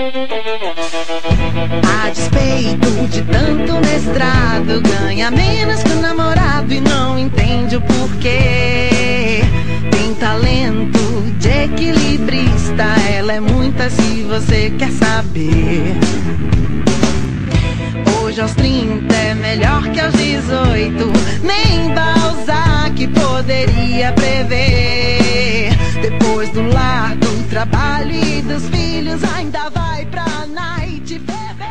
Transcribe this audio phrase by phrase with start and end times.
[0.00, 0.04] A
[2.10, 9.40] despeito de tanto mestrado, ganha menos que o namorado e não entende o porquê.
[9.90, 11.00] Tem talento
[11.40, 15.96] de equilibrista, ela é muita se você quer saber.
[18.22, 21.12] Hoje aos 30 é melhor que aos 18,
[21.42, 25.76] nem Balzac poderia prever.
[26.00, 29.77] Depois do lar, do trabalho e dos filhos, ainda vai
[30.18, 31.68] pra night beber.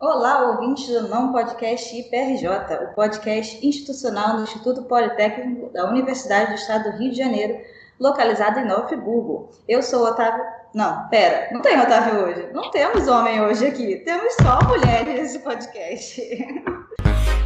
[0.00, 2.48] Olá, ouvintes do Não Podcast IPRJ,
[2.84, 7.60] o podcast institucional do Instituto Politécnico da Universidade do Estado do Rio de Janeiro,
[7.98, 9.50] localizado em Nova Friburgo.
[9.68, 10.42] Eu sou Otávio.
[10.72, 12.48] Não, pera, não tem Otávio hoje.
[12.54, 13.96] Não temos homem hoje aqui.
[13.96, 16.22] Temos só mulheres nesse podcast.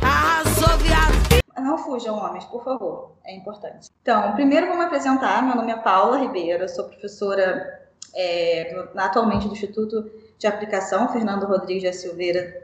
[0.02, 1.42] Arrasou, viado.
[1.58, 3.16] Não fujam, homens, por favor.
[3.24, 3.88] É importante.
[4.02, 5.42] Então, primeiro vou me apresentar.
[5.42, 7.83] Meu nome é Paula Ribeiro, sou professora
[8.14, 12.62] é, do- atualmente do Instituto de Aplicação Fernando Rodrigues da Silveira,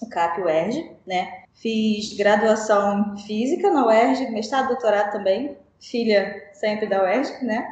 [0.00, 1.44] o CAP UERJ, né?
[1.54, 7.66] Fiz graduação em Física na UERJ, mestrado, doutorado também, filha sempre da UERJ, né?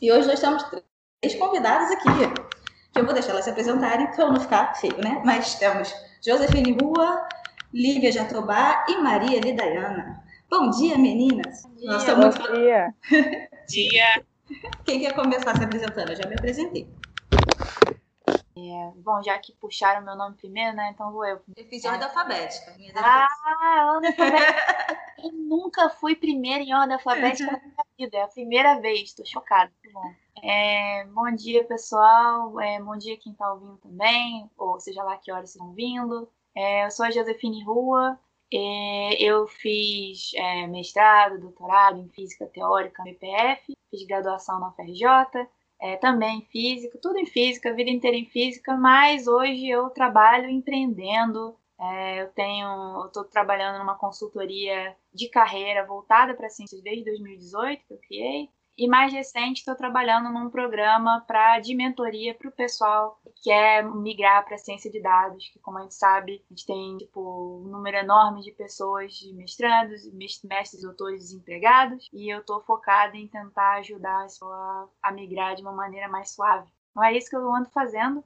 [0.00, 0.64] E hoje nós temos
[1.20, 2.08] três convidadas aqui,
[2.92, 5.20] que eu vou deixar elas se apresentarem para não ficar feio, né?
[5.24, 5.94] Mas temos
[6.24, 7.28] Josefine Rua,
[7.72, 10.24] Lívia Jatobá e Maria Lidaiana.
[10.50, 11.62] Bom dia, meninas!
[11.62, 12.52] Bom estamos muito...
[12.54, 12.94] dia.
[13.68, 14.24] dia.
[14.84, 16.10] Quem quer começar se apresentando?
[16.10, 16.88] Eu já me apresentei.
[18.96, 20.90] Bom, já que puxaram meu nome primeiro, né?
[20.92, 21.40] Então vou eu.
[21.56, 22.76] Eu fiz ordem alfabética.
[22.96, 25.00] Ah, ordem alfabética.
[25.22, 28.18] Eu nunca fui primeira em ordem alfabética na minha vida.
[28.18, 29.12] É a primeira vez.
[29.12, 29.72] Tô chocada.
[29.82, 30.14] Muito bom.
[30.42, 32.60] É, bom dia, pessoal.
[32.60, 34.50] É, bom dia quem tá ouvindo também.
[34.56, 36.28] Ou seja lá que horas estão vindo.
[36.54, 38.18] É, eu sou a Josefine Rua.
[38.52, 43.74] É, eu fiz é, mestrado, doutorado em Física Teórica no IPF.
[43.90, 45.48] Fiz graduação na UFRJ.
[45.82, 51.56] É, também física, tudo em física, vida inteira em física, mas hoje eu trabalho empreendendo.
[51.78, 57.94] É, eu tenho, estou trabalhando numa consultoria de carreira voltada para ciências desde 2018 que
[57.94, 58.50] eu criei.
[58.80, 63.84] E mais recente estou trabalhando num programa pra, de mentoria para o pessoal que quer
[63.84, 67.20] migrar para a ciência de dados, que como a gente sabe, a gente tem tipo,
[67.62, 73.16] um número enorme de pessoas, de mestrandos, mes- mestres, doutores desempregados, e eu estou focada
[73.16, 76.68] em tentar ajudar a pessoa a migrar de uma maneira mais suave.
[76.90, 78.24] Então é isso que eu ando fazendo.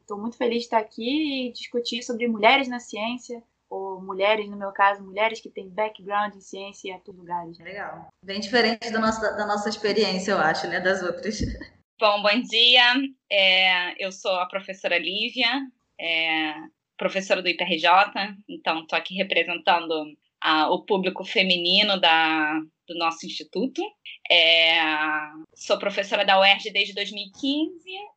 [0.00, 4.56] Estou muito feliz de estar aqui e discutir sobre mulheres na ciência, ou mulheres, no
[4.56, 7.58] meu caso, mulheres que têm background em ciência e atuam em lugares.
[7.58, 8.08] Legal.
[8.24, 10.80] Bem diferente da nossa, da nossa experiência, eu acho, né?
[10.80, 11.40] Das outras.
[12.00, 12.94] Bom, bom dia.
[13.28, 15.48] É, eu sou a professora Lívia,
[16.00, 16.54] é,
[16.96, 17.88] professora do IPRJ,
[18.48, 23.82] então estou aqui representando a- o público feminino da, do nosso instituto.
[24.30, 24.78] É,
[25.54, 27.70] sou professora da UERJ desde 2015.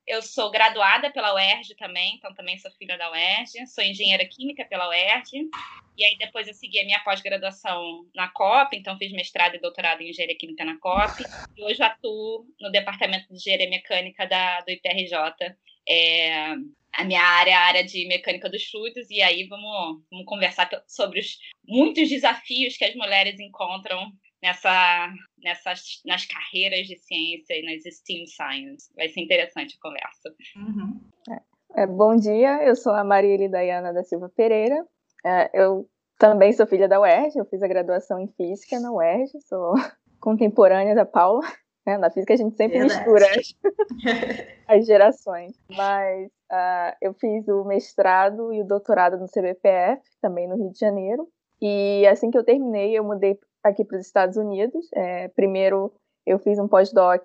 [0.07, 3.65] Eu sou graduada pela UERJ também, então também sou filha da UERJ.
[3.67, 5.49] Sou engenheira química pela UERJ.
[5.97, 10.01] E aí depois eu segui a minha pós-graduação na COP, então fiz mestrado e doutorado
[10.01, 11.23] em engenharia química na COP.
[11.55, 15.55] E hoje atuo no departamento de engenharia mecânica da, do IPRJ.
[15.87, 16.55] É,
[16.93, 20.69] a minha área é a área de mecânica dos fluidos, e aí vamos, vamos conversar
[20.87, 21.37] sobre os
[21.67, 28.25] muitos desafios que as mulheres encontram nessa, nessas, nas carreiras de ciência e nas STEAM
[28.27, 28.91] Science.
[28.95, 30.35] Vai ser interessante a conversa.
[30.55, 30.99] Uhum.
[31.75, 34.85] É, bom dia, eu sou a Marília Dayana da Silva Pereira.
[35.25, 35.87] É, eu
[36.17, 39.73] também sou filha da UERJ, eu fiz a graduação em Física na UERJ, sou
[40.19, 41.41] contemporânea da Paula.
[41.85, 41.97] né?
[41.97, 42.99] Na física a gente sempre Verdade.
[42.99, 43.25] mistura
[44.67, 45.53] as, as gerações.
[45.69, 50.79] Mas ah, eu fiz o mestrado e o doutorado no CBPF, também no Rio de
[50.79, 51.27] Janeiro.
[51.61, 54.85] E assim que eu terminei, eu mudei aqui para os Estados Unidos.
[54.93, 55.93] É, primeiro
[56.25, 57.23] eu fiz um pós-doc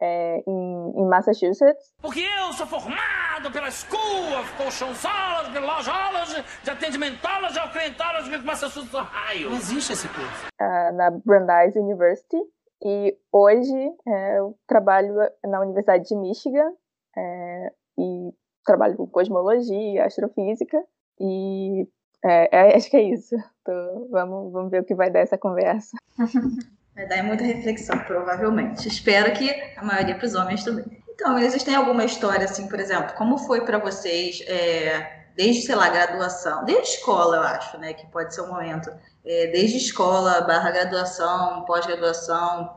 [0.00, 7.58] é, em, em Massachusetts, Porque eu sou formado pela School of Colchonzology, Logology, de Atendimentology,
[7.58, 9.50] Ocrentology, Massachusetts, Ohio.
[9.50, 10.46] Não existe esse curso.
[10.60, 12.36] ah, na Brandeis University
[12.84, 15.14] e hoje é, eu trabalho
[15.44, 16.72] na Universidade de Michigan
[17.16, 18.32] é, e
[18.64, 20.82] trabalho com cosmologia, astrofísica
[21.20, 21.86] e
[22.24, 23.34] é, é, acho que é isso.
[23.64, 25.96] Tô- vamos, vamos ver o que vai dar essa conversa.
[26.94, 28.86] Vai dar muita reflexão, provavelmente.
[28.86, 30.84] Espero que a maioria para os homens também.
[31.08, 35.88] Então, existem alguma história, assim, por exemplo, como foi para vocês, é, desde, sei lá,
[35.88, 38.90] graduação, desde escola, eu acho, né, que pode ser um momento,
[39.24, 42.76] é, desde escola, barra graduação, pós-graduação,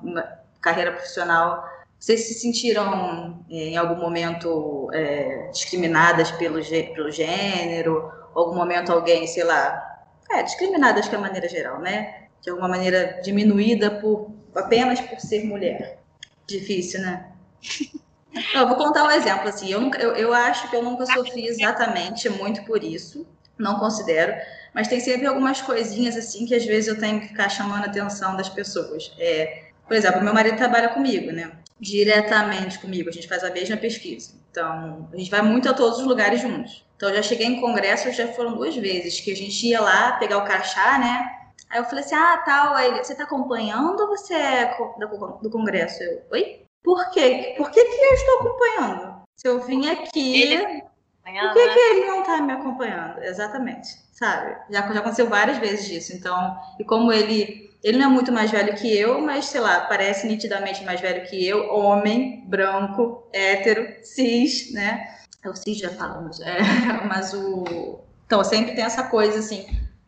[0.61, 1.67] carreira profissional,
[1.99, 6.59] vocês se sentiram é, em algum momento é, discriminadas pelo,
[6.93, 8.11] pelo gênero?
[8.33, 9.81] Algum momento alguém, sei lá,
[10.29, 12.27] é, discriminadas de uma maneira geral, né?
[12.41, 15.99] De alguma maneira diminuída por apenas por ser mulher.
[16.47, 17.31] Difícil, né?
[18.53, 21.47] Eu vou contar um exemplo, assim, eu, nunca, eu, eu acho que eu nunca sofri
[21.47, 23.25] exatamente muito por isso,
[23.57, 24.35] não considero,
[24.73, 27.87] mas tem sempre algumas coisinhas, assim, que às vezes eu tenho que ficar chamando a
[27.87, 29.13] atenção das pessoas.
[29.17, 31.51] É, por exemplo, meu marido trabalha comigo, né?
[31.79, 34.33] Diretamente comigo, a gente faz a mesma pesquisa.
[34.49, 36.85] Então, a gente vai muito a todos os lugares juntos.
[36.95, 40.13] Então, eu já cheguei em congresso, já foram duas vezes, que a gente ia lá
[40.13, 41.29] pegar o crachá, né?
[41.69, 45.39] Aí eu falei assim, ah, tal, aí ele, você tá acompanhando ou você é do,
[45.41, 46.01] do congresso?
[46.01, 46.65] Eu, oi?
[46.83, 47.55] Por quê?
[47.57, 49.15] Por que, que eu estou acompanhando?
[49.35, 50.83] Se eu vim aqui, ele...
[51.23, 53.23] por que, que ele não tá me acompanhando?
[53.23, 54.55] Exatamente, sabe?
[54.69, 56.13] Já, já aconteceu várias vezes disso.
[56.15, 59.81] Então, e como ele ele não é muito mais velho que eu, mas sei lá,
[59.81, 65.07] parece nitidamente mais velho que eu, homem, branco, hétero, cis, né?
[65.43, 66.57] É o cis já falamos, é,
[67.07, 67.99] mas o.
[68.25, 69.67] Então, sempre tem essa coisa assim,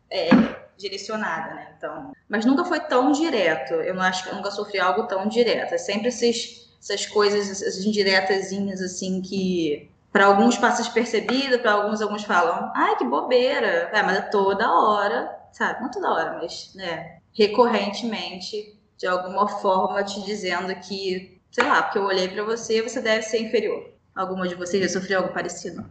[0.09, 0.29] é,
[0.75, 1.67] direcionada, né?
[1.77, 3.75] Então, mas nunca foi tão direto.
[3.75, 5.75] Eu não acho que eu nunca sofri algo tão direto.
[5.75, 12.01] É sempre esses, essas coisas, essas indiretazinhas assim que para alguns passa despercebido, para alguns
[12.01, 15.79] alguns falam, ai que bobeira, é, mas é toda hora, sabe?
[15.79, 21.97] Não toda hora, mas né, recorrentemente, de alguma forma te dizendo que, sei lá, porque
[21.97, 23.93] eu olhei para você, você deve ser inferior.
[24.15, 25.89] Alguma de vocês já sofreu algo parecido?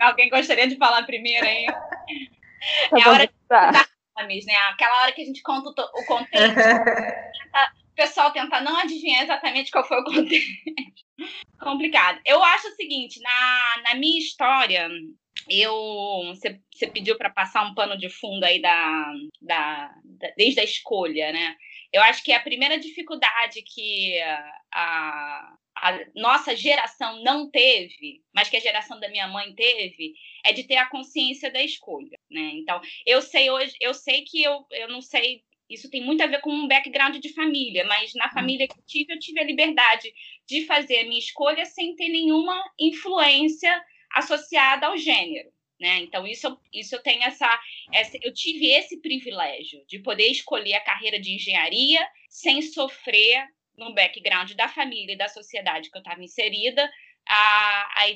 [0.00, 1.66] Alguém gostaria de falar primeiro, hein?
[2.92, 3.32] É a hora de
[4.16, 4.54] nomes, né?
[4.70, 6.56] Aquela hora que a gente conta o, contexto.
[7.92, 10.50] o pessoal tenta não adivinhar exatamente qual foi o contexto.
[11.60, 12.20] Complicado.
[12.24, 14.88] Eu acho o seguinte, na, na minha história,
[15.48, 15.72] eu
[16.28, 16.60] você,
[16.92, 21.56] pediu para passar um pano de fundo aí da, da, da, desde a escolha, né?
[21.92, 24.18] Eu acho que a primeira dificuldade que
[24.72, 30.14] a, a nossa geração não teve, mas que a geração da minha mãe teve,
[30.44, 32.50] é de ter a consciência da escolha, né?
[32.54, 36.26] Então, eu sei hoje, eu sei que eu, eu não sei, isso tem muito a
[36.26, 39.44] ver com um background de família, mas na família que eu tive, eu tive a
[39.44, 40.12] liberdade
[40.48, 43.84] de fazer a minha escolha sem ter nenhuma influência
[44.16, 45.50] associada ao gênero.
[45.78, 45.98] Né?
[45.98, 47.48] Então, isso, isso eu tenho essa,
[47.92, 48.18] essa.
[48.22, 53.46] Eu tive esse privilégio de poder escolher a carreira de engenharia sem sofrer
[53.76, 56.90] no background da família e da sociedade que eu estava inserida
[57.28, 58.06] a, a,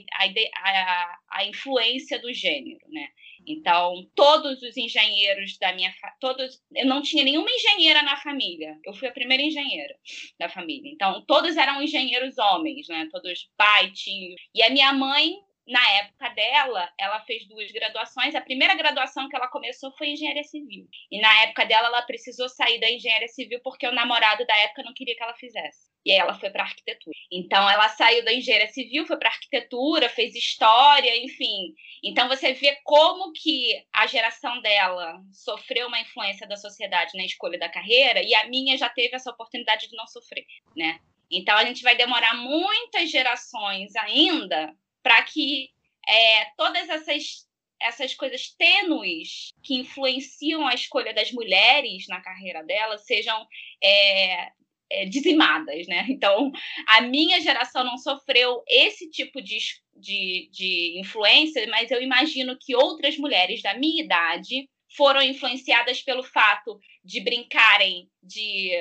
[0.63, 3.09] a, a, influência do gênero, né?
[3.47, 8.79] Então, todos os engenheiros da minha todos eu não tinha nenhuma engenheira na família.
[8.85, 9.95] Eu fui a primeira engenheira
[10.39, 10.91] da família.
[10.91, 13.09] Então, todos eram engenheiros homens, né?
[13.11, 14.35] Todos pai, tio.
[14.55, 15.35] E a minha mãe
[15.71, 18.35] na época dela, ela fez duas graduações.
[18.35, 20.89] A primeira graduação que ela começou foi engenharia civil.
[21.11, 24.83] E na época dela, ela precisou sair da engenharia civil porque o namorado da época
[24.83, 25.89] não queria que ela fizesse.
[26.05, 27.17] E aí ela foi para arquitetura.
[27.31, 31.73] Então ela saiu da engenharia civil, foi para arquitetura, fez história, enfim.
[32.03, 37.59] Então você vê como que a geração dela sofreu uma influência da sociedade na escolha
[37.59, 40.45] da carreira e a minha já teve essa oportunidade de não sofrer,
[40.77, 40.99] né?
[41.31, 45.71] Então a gente vai demorar muitas gerações ainda para que
[46.09, 47.49] é, todas essas,
[47.81, 53.47] essas coisas tênues que influenciam a escolha das mulheres na carreira delas sejam
[53.83, 54.53] é,
[54.91, 56.07] é, dizimadas, né?
[56.11, 56.51] Então,
[56.87, 59.59] a minha geração não sofreu esse tipo de,
[59.95, 66.23] de, de influência, mas eu imagino que outras mulheres da minha idade foram influenciadas pelo
[66.23, 68.73] fato de brincarem de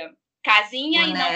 [0.44, 1.30] casinha e não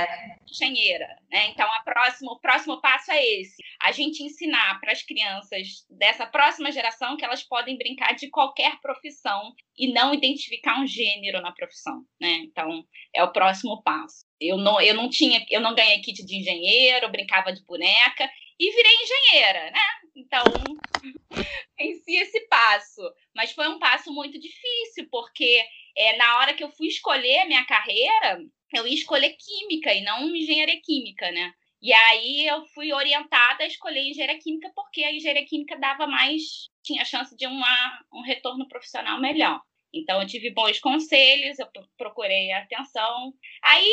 [0.49, 1.47] engenheira, né?
[1.47, 6.25] Então, a próximo, o próximo passo é esse: a gente ensinar para as crianças dessa
[6.25, 11.51] próxima geração que elas podem brincar de qualquer profissão e não identificar um gênero na
[11.51, 12.41] profissão, né?
[12.43, 14.25] Então, é o próximo passo.
[14.39, 18.29] Eu não, eu não tinha, eu não ganhei kit de engenheiro, brincava de boneca
[18.59, 19.81] e virei engenheira, né?
[20.15, 20.43] Então,
[21.77, 23.01] venci esse passo.
[23.35, 25.61] Mas foi um passo muito difícil, porque
[25.97, 28.39] é, na hora que eu fui escolher a minha carreira,
[28.73, 31.53] eu ia escolher química e não engenharia química, né?
[31.81, 36.69] E aí eu fui orientada a escolher engenharia química porque a engenharia química dava mais,
[36.81, 39.61] tinha chance de uma, um retorno profissional melhor.
[39.93, 43.33] Então eu tive bons conselhos, eu procurei atenção.
[43.61, 43.91] Aí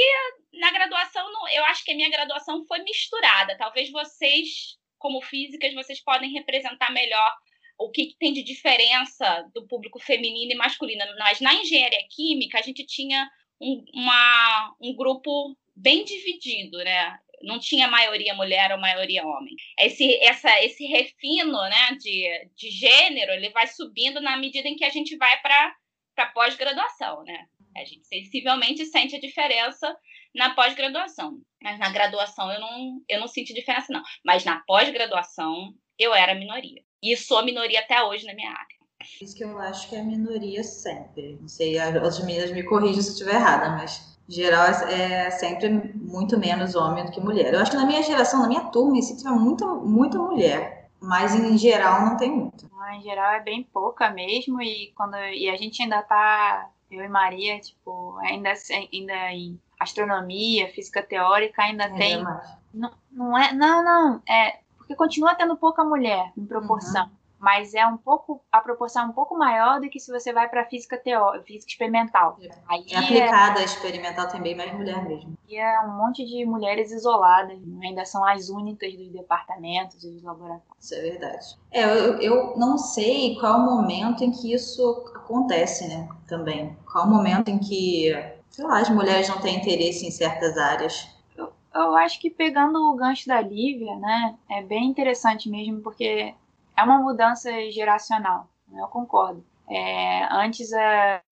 [0.55, 3.57] na graduação, eu acho que a minha graduação foi misturada.
[3.59, 7.35] Talvez vocês, como físicas, vocês podem representar melhor
[7.77, 11.03] o que, que tem de diferença do público feminino e masculino.
[11.19, 13.29] Mas na engenharia química a gente tinha
[13.61, 17.19] um, uma, um grupo bem dividido, né?
[17.43, 19.55] Não tinha maioria mulher ou maioria homem.
[19.79, 24.85] Esse, essa, esse refino né, de, de gênero ele vai subindo na medida em que
[24.85, 25.77] a gente vai para
[26.19, 27.47] a pós-graduação, né?
[27.77, 29.97] A gente sensivelmente sente a diferença
[30.35, 31.41] na pós-graduação.
[31.63, 34.03] Mas na graduação eu não, eu não senti diferença, não.
[34.25, 36.83] Mas na pós-graduação eu era minoria.
[37.03, 38.80] E sou minoria até hoje na minha área.
[39.21, 41.39] Isso que eu acho que é minoria sempre.
[41.41, 45.69] Não sei, as meninas me corrigem se eu estiver errada, mas Em geral, é sempre
[45.95, 47.53] muito menos homem do que mulher.
[47.53, 50.91] Eu acho que na minha geração, na minha turma, em si, tinha muita, muita mulher.
[51.01, 52.71] Mas em geral não tem muito.
[52.95, 54.61] em geral é bem pouca mesmo.
[54.61, 58.53] E, quando, e a gente ainda tá, eu e Maria, tipo, ainda,
[58.93, 62.25] ainda em astronomia, física teórica, ainda é tem.
[62.73, 63.53] Não, não é.
[63.53, 64.23] Não, não.
[64.29, 67.07] É, porque continua tendo pouca mulher em proporção.
[67.07, 70.31] Uhum mas é um pouco a proporção é um pouco maior do que se você
[70.31, 72.39] vai para física teórica, física experimental.
[72.69, 75.39] Aí é aplicada, é, experimental tem bem mais mulher mesmo.
[75.49, 77.89] E é um monte de mulheres isoladas, né?
[77.89, 80.77] ainda são as únicas dos departamentos e dos laboratórios.
[80.79, 81.59] Isso é verdade.
[81.71, 86.09] É, eu, eu não sei qual o momento em que isso acontece, né?
[86.29, 86.77] Também.
[86.93, 88.13] Qual o momento em que,
[88.51, 91.09] sei lá, as mulheres não têm interesse em certas áreas.
[91.35, 96.35] Eu, eu acho que pegando o gancho da Lívia, né, é bem interessante mesmo, porque
[96.81, 99.45] é uma mudança geracional, eu concordo.
[99.69, 101.23] É, antes, a,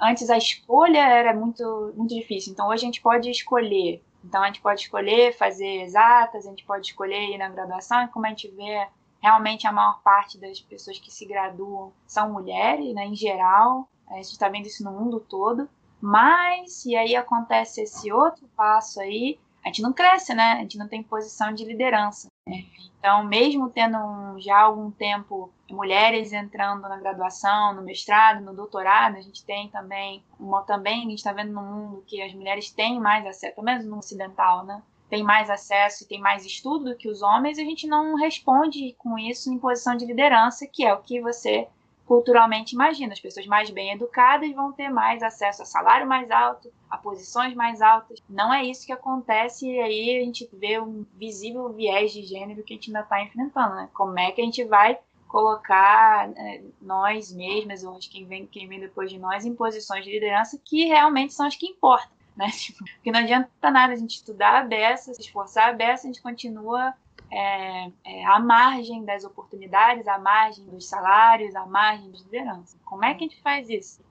[0.00, 4.02] antes a escolha era muito, muito difícil, então hoje a gente pode escolher.
[4.24, 8.08] Então a gente pode escolher fazer exatas, a gente pode escolher ir na graduação, e
[8.08, 8.86] como a gente vê,
[9.20, 14.14] realmente a maior parte das pessoas que se graduam são mulheres, né, em geral, a
[14.14, 15.68] gente está vendo isso no mundo todo.
[16.00, 20.52] Mas, e aí acontece esse outro passo aí, a gente não cresce, né?
[20.52, 22.28] A gente não tem posição de liderança.
[22.46, 22.64] Né?
[22.98, 29.16] Então, mesmo tendo um, já algum tempo mulheres entrando na graduação, no mestrado, no doutorado,
[29.16, 32.70] a gente tem também, uma, também a gente está vendo no mundo que as mulheres
[32.70, 34.82] têm mais acesso, pelo menos no ocidental, né?
[35.08, 38.94] Tem mais acesso e tem mais estudo do que os homens, a gente não responde
[38.98, 41.68] com isso em posição de liderança, que é o que você
[42.06, 43.12] culturalmente imagina.
[43.12, 47.54] As pessoas mais bem educadas vão ter mais acesso a salário mais alto, a posições
[47.54, 48.20] mais altas.
[48.28, 52.62] Não é isso que acontece e aí a gente vê um visível viés de gênero
[52.62, 53.88] que a gente ainda está enfrentando, né?
[53.94, 54.98] Como é que a gente vai
[55.32, 60.10] colocar é, nós mesmas, ou quem vem, quem vem depois de nós, em posições de
[60.10, 62.48] liderança que realmente são as que importam, né?
[62.52, 66.12] Tipo, porque não adianta nada a gente estudar a beça, se esforçar a beça, a
[66.12, 66.92] gente continua
[67.32, 72.76] é, é, à margem das oportunidades, à margem dos salários, à margem de liderança.
[72.84, 74.04] Como é que a gente faz isso?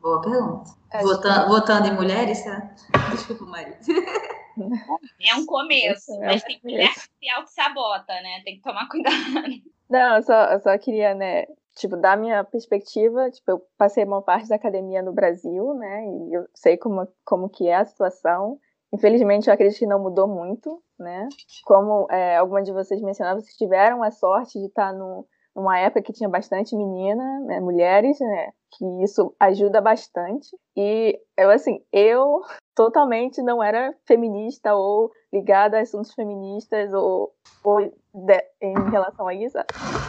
[0.00, 0.70] Boa pergunta.
[0.90, 2.74] É, votando, votando em mulheres, tá?
[3.10, 3.78] Desculpa, Maria.
[5.20, 8.40] É um começo, é mas tem mulher que se auto-sabota, né?
[8.42, 9.16] Tem que tomar cuidado.
[9.90, 11.44] Não, eu só, eu só queria, né,
[11.76, 16.34] tipo, da minha perspectiva, tipo, eu passei uma parte da academia no Brasil, né, e
[16.34, 18.58] eu sei como, como que é a situação.
[18.92, 21.28] Infelizmente, eu acredito que não mudou muito, né?
[21.64, 26.02] Como é, algumas de vocês mencionaram, vocês tiveram a sorte de estar no, numa época
[26.02, 28.52] que tinha bastante menina, né, mulheres, né?
[28.70, 30.48] Que isso ajuda bastante.
[30.76, 32.40] E eu, assim, eu
[32.74, 37.32] totalmente não era feminista ou ligada a assuntos feministas ou,
[37.64, 39.58] ou de, em relação a isso,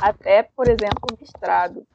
[0.02, 1.86] até, por exemplo, mestrado.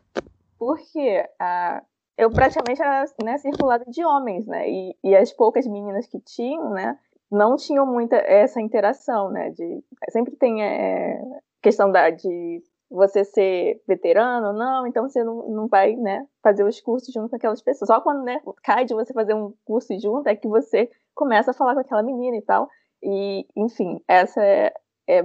[0.58, 1.82] Porque a,
[2.18, 4.68] eu praticamente era né, circulada de homens, né?
[4.68, 6.98] E, e as poucas meninas que tinham, né?
[7.30, 9.50] Não tinham muita essa interação, né?
[9.50, 11.22] De, sempre tem é,
[11.62, 12.60] questão da, de
[12.90, 17.36] você ser veterano, não, então você não, não vai, né, fazer os cursos junto com
[17.36, 17.86] aquelas pessoas.
[17.86, 21.54] Só quando, né, cai de você fazer um curso junto é que você começa a
[21.54, 22.68] falar com aquela menina e tal.
[23.02, 24.72] E, enfim, essa é,
[25.06, 25.22] é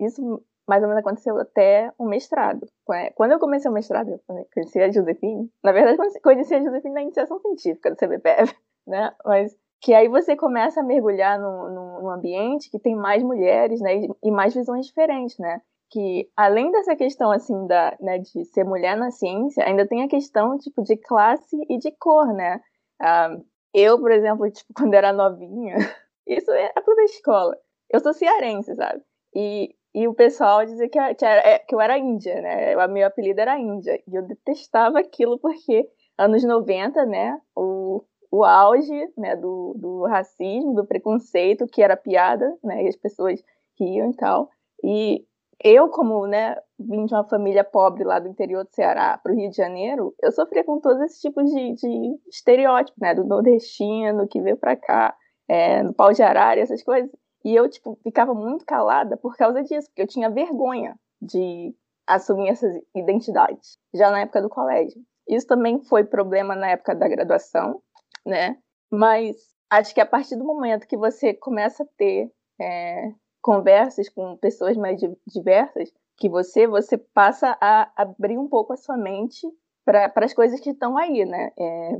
[0.00, 2.66] isso mais ou menos aconteceu até o mestrado.
[3.14, 5.50] Quando eu comecei o mestrado, eu conheci a Josefine.
[5.62, 8.54] Na verdade, conheci a Josefine na iniciação científica do CBPF,
[8.86, 9.12] né?
[9.24, 14.02] Mas que aí você começa a mergulhar num, ambiente que tem mais mulheres, né?
[14.22, 15.60] E mais visões diferentes, né?
[15.90, 20.08] Que além dessa questão assim da, né, de ser mulher na ciência, ainda tem a
[20.08, 22.60] questão tipo de classe e de cor, né?
[23.00, 23.36] Ah,
[23.74, 25.76] eu, por exemplo, tipo, quando era novinha,
[26.26, 27.56] isso é toda a escola.
[27.88, 29.02] Eu sou cearense, sabe?
[29.34, 32.76] E e o pessoal dizia que, que, era, é, que eu era índia, né?
[32.76, 34.00] O meu apelido era índia.
[34.06, 37.40] E eu detestava aquilo porque anos 90, né?
[37.56, 42.84] O, o auge né, do, do racismo, do preconceito, que era piada, né?
[42.84, 43.42] E as pessoas
[43.78, 44.48] riam e tal.
[44.84, 45.24] E
[45.62, 49.36] eu, como né, vim de uma família pobre lá do interior do Ceará para o
[49.36, 53.12] Rio de Janeiro, eu sofria com todos esses tipos de, de estereótipos, né?
[53.12, 55.16] Do nordestino que veio para cá,
[55.48, 57.10] é, no pau de arara, essas coisas.
[57.44, 61.74] E eu, tipo, ficava muito calada por causa disso, porque eu tinha vergonha de
[62.06, 65.00] assumir essas identidades, já na época do colégio.
[65.28, 67.80] Isso também foi problema na época da graduação,
[68.26, 68.58] né?
[68.90, 69.36] Mas
[69.70, 72.30] acho que a partir do momento que você começa a ter
[72.60, 78.76] é, conversas com pessoas mais diversas que você, você passa a abrir um pouco a
[78.76, 79.46] sua mente
[79.84, 81.50] para as coisas que estão aí, né?
[81.58, 81.98] É,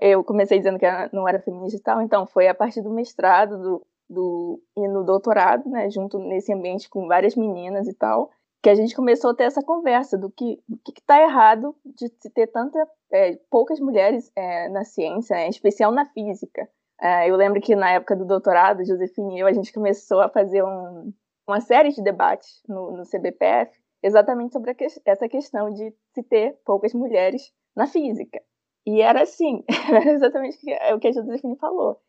[0.00, 3.58] eu comecei dizendo que não era feminista e tal, então foi a partir do mestrado,
[3.58, 8.30] do, do e no doutorado, né, junto nesse ambiente com várias meninas e tal,
[8.62, 12.08] que a gente começou a ter essa conversa do que o que está errado de
[12.20, 12.78] se ter tanta
[13.12, 16.68] é, poucas mulheres é, na ciência, né, em especial na física.
[17.00, 20.28] É, eu lembro que na época do doutorado, Josefine e eu, a gente começou a
[20.28, 21.12] fazer um,
[21.46, 23.70] uma série de debates no, no CBPF
[24.02, 28.40] exatamente sobre que, essa questão de se ter poucas mulheres na física.
[28.86, 30.58] E era assim, era exatamente
[30.94, 32.00] o que a Josefine falou.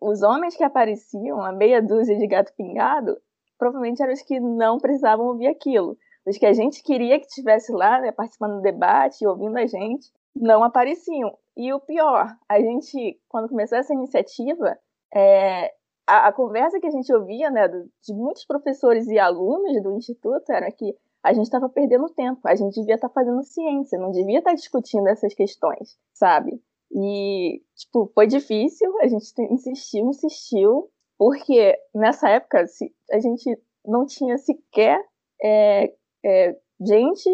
[0.00, 3.16] Os homens que apareciam, a meia dúzia de gato pingado,
[3.58, 5.96] provavelmente eram os que não precisavam ouvir aquilo.
[6.26, 10.12] Os que a gente queria que estivesse lá, né, participando do debate, ouvindo a gente,
[10.34, 11.36] não apareciam.
[11.56, 14.78] E o pior, a gente, quando começou essa iniciativa,
[15.14, 15.72] é,
[16.06, 20.50] a, a, conversa que a gente ouvia né, de muitos professores e alunos do Instituto
[20.50, 24.10] era que a gente estava perdendo tempo, a gente devia estar tá fazendo ciência, não
[24.10, 26.60] devia estar tá discutindo essas questões, sabe?
[26.94, 32.64] E, tipo, foi difícil, a gente insistiu, insistiu, porque nessa época
[33.10, 35.02] a gente não tinha sequer
[35.42, 35.92] é,
[36.24, 37.28] é, gente,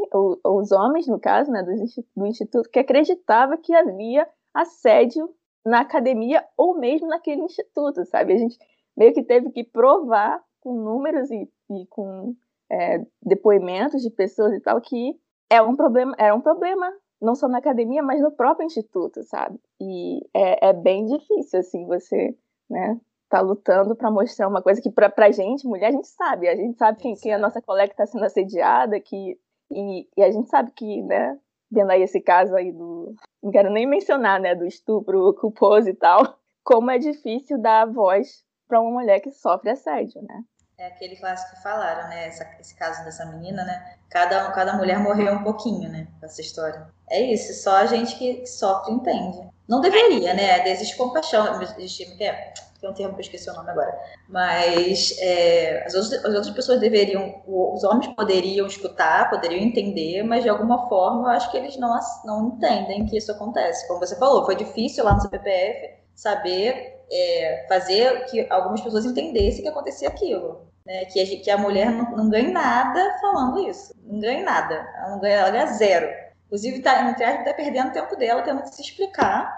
[0.45, 1.75] os homens, no caso, né, do,
[2.17, 5.29] do instituto, que acreditava que havia assédio
[5.65, 8.35] na academia ou mesmo naquele instituto, sabe?
[8.35, 8.59] A gente
[8.97, 12.35] meio que teve que provar com números e, e com
[12.71, 15.19] é, depoimentos de pessoas e tal que
[15.51, 19.59] é um problema, era um problema não só na academia, mas no próprio instituto, sabe?
[19.81, 22.37] E é, é bem difícil assim você,
[22.69, 26.49] né, tá lutando para mostrar uma coisa que para pra gente, mulher, a gente sabe,
[26.49, 29.39] a gente sabe quem, quem é a nossa colega está sendo assediada, que
[29.71, 31.39] e, e, a gente sabe que, né,
[31.71, 35.95] vendo aí esse caso aí do, não quero nem mencionar, né, do estupro culposo e
[35.95, 36.21] tal,
[36.65, 40.43] como é difícil dar voz para uma mulher que sofre assédio, né?
[40.79, 42.29] É aquele clássico que falaram, né?
[42.29, 43.97] Essa, esse caso dessa menina, né?
[44.09, 46.07] Cada, cada mulher morreu um pouquinho, né?
[46.23, 46.87] Essa história.
[47.11, 49.41] É isso, só a gente que sofre entende.
[49.67, 50.69] Não deveria, né?
[50.69, 51.61] Existe compaixão.
[51.61, 53.93] Existe, é, tem um termo que eu esqueci o nome agora.
[54.29, 60.45] Mas é, as, outras, as, outras, pessoas deveriam, os homens poderiam escutar, poderiam entender, mas
[60.45, 63.89] de alguma forma eu acho que eles não, não entendem que isso acontece.
[63.89, 69.63] Como você falou, foi difícil lá no CPPF saber é, fazer que algumas pessoas entendessem
[69.63, 70.67] que acontecia aquilo.
[70.85, 71.05] Né?
[71.07, 73.95] Que, a, que a mulher não, não ganha nada falando isso.
[74.03, 74.75] Não ganha nada.
[74.75, 76.09] Ela não ganha, ela ganha zero.
[76.47, 79.55] Inclusive, está tá perdendo tempo dela tendo que se explicar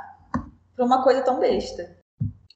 [0.77, 1.99] para uma coisa tão besta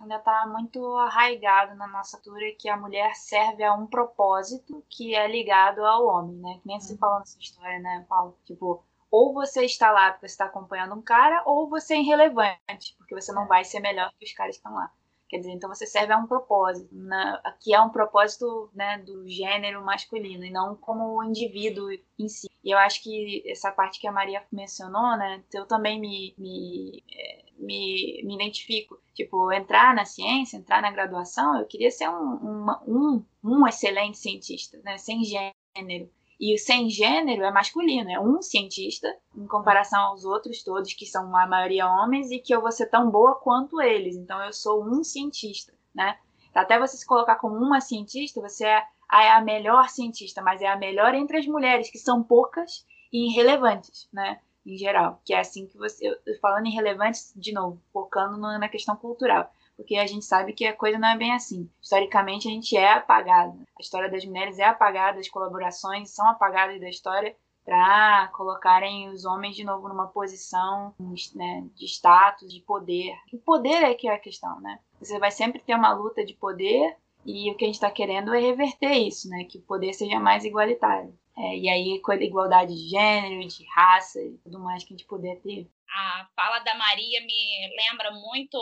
[0.04, 5.14] ainda está muito arraigado na nossa cultura que a mulher serve a um propósito que
[5.14, 6.58] é ligado ao homem, né?
[6.62, 8.36] Que nem se fala nessa história, né, Paulo?
[8.44, 8.84] Tipo,
[9.14, 13.14] ou você está lá porque você está acompanhando um cara, ou você é irrelevante, porque
[13.14, 14.90] você não vai ser melhor que os caras que estão lá.
[15.28, 17.40] Quer dizer, então você serve a um propósito, né?
[17.60, 22.50] que é um propósito né, do gênero masculino, e não como o indivíduo em si.
[22.64, 27.04] E eu acho que essa parte que a Maria mencionou, né, eu também me, me,
[27.12, 28.98] é, me, me identifico.
[29.14, 34.18] Tipo, entrar na ciência, entrar na graduação, eu queria ser um, uma, um, um excelente
[34.18, 36.10] cientista, né, sem gênero.
[36.40, 41.06] E o sem gênero é masculino, é um cientista, em comparação aos outros todos, que
[41.06, 44.16] são a maioria homens, e que eu vou ser tão boa quanto eles.
[44.16, 46.18] Então eu sou um cientista, né?
[46.54, 50.68] Até você se colocar como uma cientista, você é a, é melhor cientista, mas é
[50.68, 54.40] a melhor entre as mulheres, que são poucas e irrelevantes, né?
[54.66, 55.20] Em geral.
[55.24, 56.08] Que é assim que você.
[56.40, 60.76] Falando em relevantes, de novo, focando na questão cultural porque a gente sabe que a
[60.76, 61.68] coisa não é bem assim.
[61.82, 63.62] Historicamente, a gente é apagado.
[63.78, 69.24] A história das mulheres é apagada, as colaborações são apagadas da história para colocarem os
[69.24, 70.94] homens de novo numa posição
[71.34, 73.14] né, de status, de poder.
[73.32, 74.78] O poder é que é a questão, né?
[75.00, 78.34] Você vai sempre ter uma luta de poder e o que a gente está querendo
[78.34, 79.44] é reverter isso, né?
[79.44, 81.14] Que o poder seja mais igualitário.
[81.36, 84.96] É, e aí, com a igualdade de gênero, de raça e tudo mais que a
[84.96, 88.58] gente puder ter a fala da Maria me lembra muito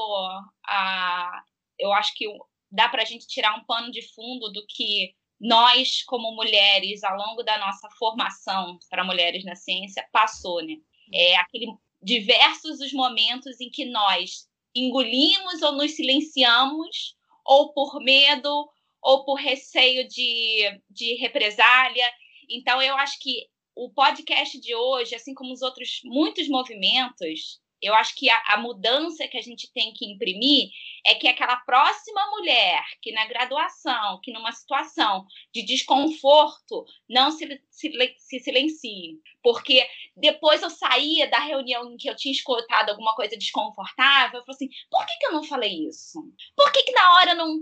[0.66, 1.42] a.
[1.78, 2.26] Eu acho que
[2.70, 7.16] dá para a gente tirar um pano de fundo do que nós, como mulheres, ao
[7.16, 10.74] longo da nossa formação para mulheres na ciência, passou, né?
[11.12, 11.66] É aquele
[12.02, 18.68] diversos os momentos em que nós engolimos ou nos silenciamos, ou por medo,
[19.00, 22.08] ou por receio de, de represália.
[22.48, 27.94] Então, eu acho que o podcast de hoje, assim como os outros muitos movimentos, eu
[27.94, 30.70] acho que a, a, mudança que a gente tem que imprimir
[31.04, 37.60] é que aquela próxima mulher que na graduação, que numa situação de desconforto, não se,
[37.68, 39.18] se, se silencie.
[39.42, 39.84] Porque
[40.16, 44.54] depois eu saía da reunião em que eu tinha escutado alguma coisa desconfortável, eu falei
[44.54, 46.20] assim, por que, que eu não falei isso?
[46.56, 47.58] Por que, que na hora não.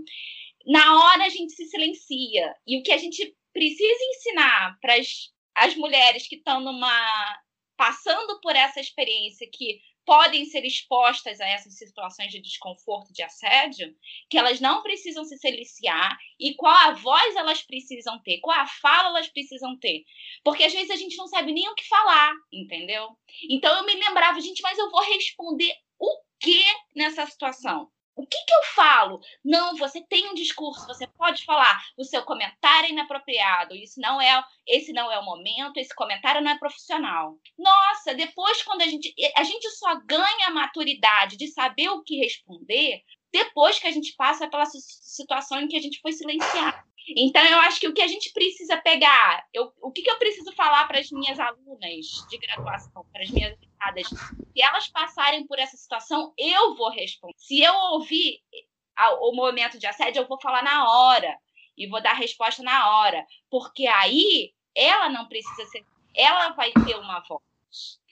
[0.67, 2.53] Na hora a gente se silencia.
[2.67, 7.39] E o que a gente precisa ensinar para as as mulheres que estão numa
[7.77, 13.95] passando por essa experiência que podem ser expostas a essas situações de desconforto, de assédio,
[14.27, 18.67] que elas não precisam se silenciar e qual a voz elas precisam ter, qual a
[18.67, 20.03] fala elas precisam ter.
[20.43, 23.09] Porque às vezes a gente não sabe nem o que falar, entendeu?
[23.49, 26.63] Então eu me lembrava, gente, mas eu vou responder o que
[26.95, 27.87] nessa situação?
[28.15, 29.19] O que, que eu falo?
[29.43, 31.81] Não, você tem um discurso, você pode falar.
[31.97, 33.75] O seu comentário é inapropriado.
[33.75, 35.77] Isso não é, esse não é o momento.
[35.77, 37.37] Esse comentário não é profissional.
[37.57, 42.17] Nossa, depois quando a gente, a gente só ganha a maturidade de saber o que
[42.17, 46.90] responder depois que a gente passa pela situação em que a gente foi silenciado.
[47.07, 50.17] Então, eu acho que o que a gente precisa pegar, eu, o que, que eu
[50.17, 55.45] preciso falar para as minhas alunas de graduação, para as minhas educadas, se elas passarem
[55.47, 57.33] por essa situação, eu vou responder.
[57.37, 58.41] Se eu ouvir
[59.21, 61.37] o momento de assédio, eu vou falar na hora
[61.77, 65.85] e vou dar resposta na hora, porque aí ela não precisa ser,
[66.15, 67.41] ela vai ter uma voz.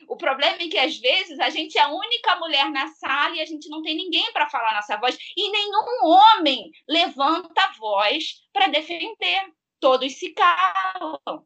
[0.08, 3.42] O problema é que às vezes a gente é a única mulher na sala e
[3.42, 8.42] a gente não tem ninguém para falar nossa voz e nenhum homem levanta a voz
[8.52, 9.54] para defender.
[9.80, 11.46] Todos se calam.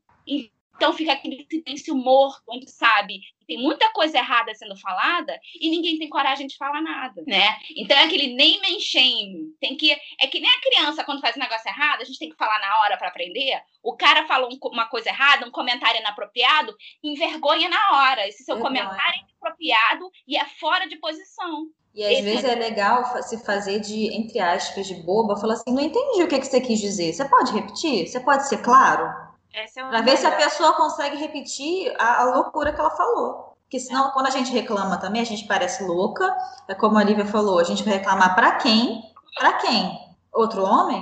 [0.75, 5.69] Então fica aquele silêncio morto, onde sabe que tem muita coisa errada sendo falada e
[5.69, 7.57] ninguém tem coragem de falar nada, né?
[7.75, 9.55] Então é aquele name and shame.
[9.59, 12.29] Tem que é que nem a criança quando faz um negócio errado, a gente tem
[12.29, 13.61] que falar na hora para aprender.
[13.83, 18.27] O cara falou uma coisa errada, um comentário inapropriado, envergonha na hora.
[18.27, 21.67] Esse seu comentário é inapropriado e é fora de posição.
[21.93, 22.53] E às Esse vezes é...
[22.53, 26.39] é legal se fazer de, entre aspas, de boba, falar assim, não entendi o que,
[26.39, 27.13] que você quis dizer.
[27.13, 28.07] Você pode repetir?
[28.07, 29.22] Você pode ser claro?
[29.53, 33.55] É para ver se a pessoa consegue repetir a, a, loucura que ela falou.
[33.63, 36.35] Porque senão, quando a gente reclama também, a gente parece louca.
[36.67, 39.01] É como a Lívia falou, a gente vai reclamar para quem?
[39.35, 39.99] Para quem?
[40.31, 41.01] Outro homem?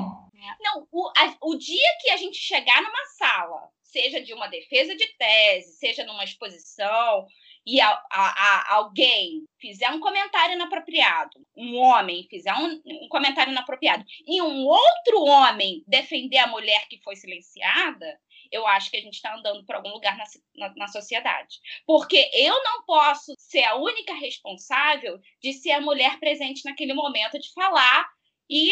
[0.59, 4.95] Não, o, a, o dia que a gente chegar numa sala, seja de uma defesa
[4.95, 7.25] de tese, seja numa exposição,
[7.65, 14.03] e a, a, alguém fizer um comentário inapropriado, um homem fizer um, um, comentário inapropriado,
[14.25, 18.19] e um outro homem defender a mulher que foi silenciada,
[18.51, 21.59] eu acho que a gente está andando para algum lugar na, na, na, sociedade.
[21.85, 27.39] Porque eu não posso ser a única responsável de ser a mulher presente naquele momento
[27.39, 28.09] de falar
[28.49, 28.71] e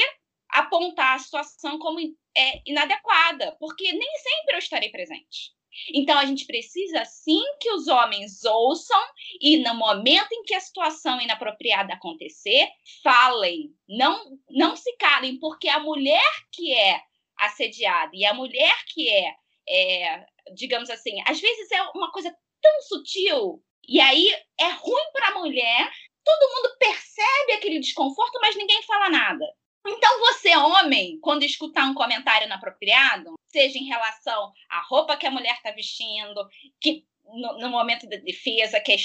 [0.49, 1.99] apontar a situação como
[2.35, 5.53] é, inadequada, porque nem sempre eu estarei presente.
[5.93, 8.99] Então a gente precisa sim que os homens ouçam
[9.39, 12.67] e no momento em que a situação inapropriada acontecer,
[13.03, 17.01] falem, não não se calem, porque a mulher que é
[17.37, 19.33] assediada e a mulher que é
[19.69, 24.29] é, digamos assim, às vezes é uma coisa tão sutil e aí
[24.59, 25.91] é ruim para a mulher.
[26.23, 29.45] Todo mundo percebe aquele desconforto, mas ninguém fala nada.
[29.87, 35.31] Então, você, homem, quando escutar um comentário inapropriado, seja em relação à roupa que a
[35.31, 36.47] mulher está vestindo,
[36.79, 38.95] que no, no, momento da defesa, que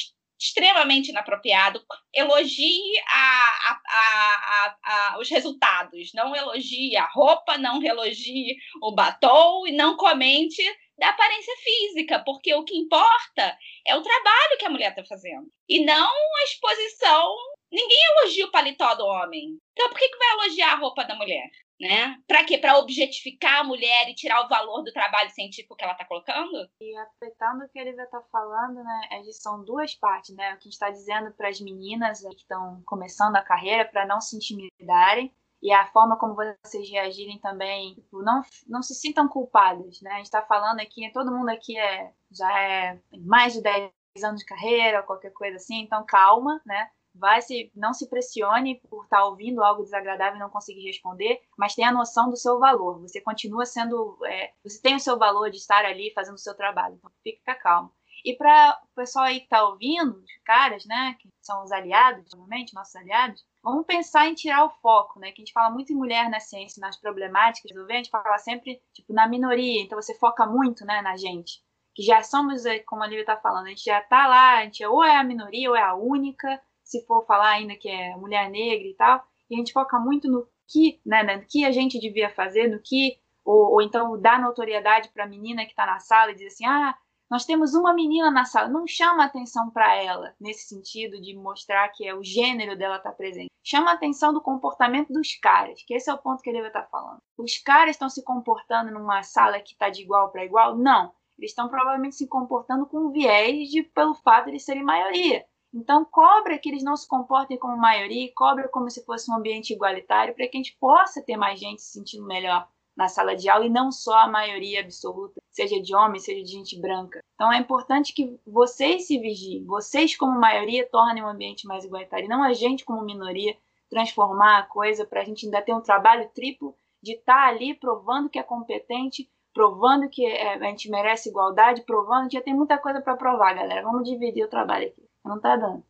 [0.45, 8.95] extremamente inapropriado, elogie a, a, a, os resultados, não elogie a roupa, não elogie o
[8.95, 10.63] batom e não comente
[10.99, 15.51] da aparência física, porque o que importa é o trabalho que a mulher está fazendo
[15.69, 17.35] e não a exposição.
[17.73, 19.59] Ninguém elogia o paletó do homem.
[19.73, 21.51] Então, por que, que vai elogiar a roupa da mulher?
[21.81, 22.17] Né?
[22.27, 22.59] Para quê?
[22.59, 26.69] Para objetificar a mulher e tirar o valor do trabalho científico que ela está colocando?
[26.81, 29.01] E aproveitando o que ele está falando, né?
[29.13, 30.55] É são duas partes, né?
[30.55, 34.37] O que está dizendo para as meninas que estão começando a carreira para não se
[34.37, 35.33] intimidarem
[35.65, 40.13] e a forma como vocês reagirem também, tipo, não, não se sintam culpadas, né?
[40.13, 43.91] A gente está falando aqui, todo mundo aqui é, já é mais de 10
[44.23, 46.91] anos de carreira, qualquer coisa assim, então calma, né?
[47.15, 51.41] Vai se não se pressione por estar tá ouvindo algo desagradável e não conseguir responder,
[51.57, 53.01] mas tenha noção do seu valor.
[53.01, 56.55] Você continua sendo, é, você tem o seu valor de estar ali fazendo o seu
[56.55, 56.97] trabalho.
[56.97, 57.93] Então fica calmo.
[58.25, 62.33] E para o pessoal aí que está ouvindo, os caras, né, que são os aliados,
[62.33, 65.31] normalmente nossos aliados, vamos pensar em tirar o foco, né?
[65.31, 68.81] Que a gente fala muito em mulher na ciência, nas problemáticas, a gente fala sempre
[68.95, 69.83] tipo na minoria.
[69.83, 71.63] Então você foca muito, né, na gente
[71.95, 74.65] que já somos, é, como a Lívia está falando, a gente já está lá, a
[74.65, 78.17] gente ou é a minoria ou é a única, se for falar ainda que é
[78.17, 81.73] mulher negra e tal, e a gente foca muito no que, né, no que a
[81.73, 85.87] gente devia fazer, no que, ou, ou então dar notoriedade para a menina que está
[85.87, 86.97] na sala e dizer assim, ah,
[87.31, 91.89] nós temos uma menina na sala, não chama atenção para ela, nesse sentido de mostrar
[91.89, 93.51] que é o gênero dela estar tá presente.
[93.63, 96.83] Chama atenção do comportamento dos caras, que esse é o ponto que ele vai estar
[96.83, 97.19] tá falando.
[97.39, 100.77] Os caras estão se comportando numa sala que está de igual para igual?
[100.77, 101.13] Não.
[101.39, 105.45] Eles estão provavelmente se comportando com viés de, pelo fato de serem maioria.
[105.75, 109.73] Então, cobra que eles não se comportem como maioria, cobra como se fosse um ambiente
[109.73, 113.49] igualitário, para que a gente possa ter mais gente se sentindo melhor na sala de
[113.49, 117.19] aula e não só a maioria absoluta, seja de homem, seja de gente branca.
[117.35, 122.27] Então, é importante que vocês se vigiem, vocês, como maioria, tornem o ambiente mais igualitário,
[122.27, 123.57] e não a gente, como minoria,
[123.91, 127.75] transformar a coisa para a gente ainda ter um trabalho triplo de estar tá ali
[127.75, 132.55] provando que é competente, provando que é, a gente merece igualdade, provando que já tem
[132.55, 133.83] muita coisa para provar, galera.
[133.83, 135.04] Vamos dividir o trabalho aqui.
[135.25, 135.83] Não tá dando.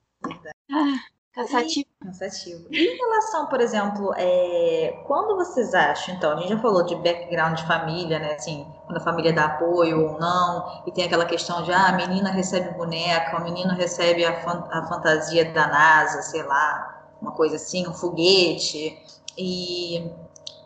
[0.70, 1.00] Ah,
[1.34, 1.88] Cansativo.
[2.00, 2.68] E, cansativo.
[2.70, 6.94] E em relação, por exemplo, é, quando vocês acham, então, a gente já falou de
[6.94, 8.34] background de família, né?
[8.34, 11.92] Assim, quando a família dá apoio ou não, e tem aquela questão de, ah, a
[11.92, 17.32] menina recebe boneca, o menino recebe a, fan a fantasia da NASA, sei lá, uma
[17.32, 18.96] coisa assim, um foguete.
[19.36, 20.08] E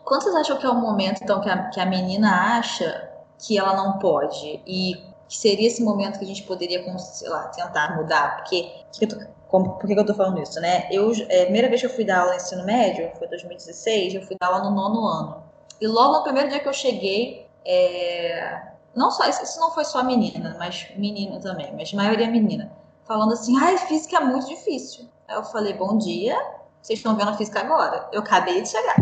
[0.05, 3.57] quando vocês acham que é o momento, então, que a, que a menina acha que
[3.57, 4.61] ela não pode?
[4.67, 8.37] E que seria esse momento que a gente poderia, sei lá, tentar mudar?
[8.37, 9.15] Porque, que eu tô,
[9.47, 10.89] como, por que, eu tô falando isso, né?
[10.91, 14.15] Eu, é, a primeira vez que eu fui dar aula no ensino médio, foi 2016,
[14.15, 15.43] eu fui dar aula no nono ano.
[15.79, 20.03] E logo no primeiro dia que eu cheguei, é, não só, isso não foi só
[20.03, 22.71] menina, mas menina também, mas maioria menina,
[23.05, 25.07] falando assim, ai, física é muito difícil.
[25.27, 26.35] Aí eu falei, bom dia,
[26.81, 28.09] vocês estão vendo a física agora.
[28.11, 28.97] Eu acabei de chegar.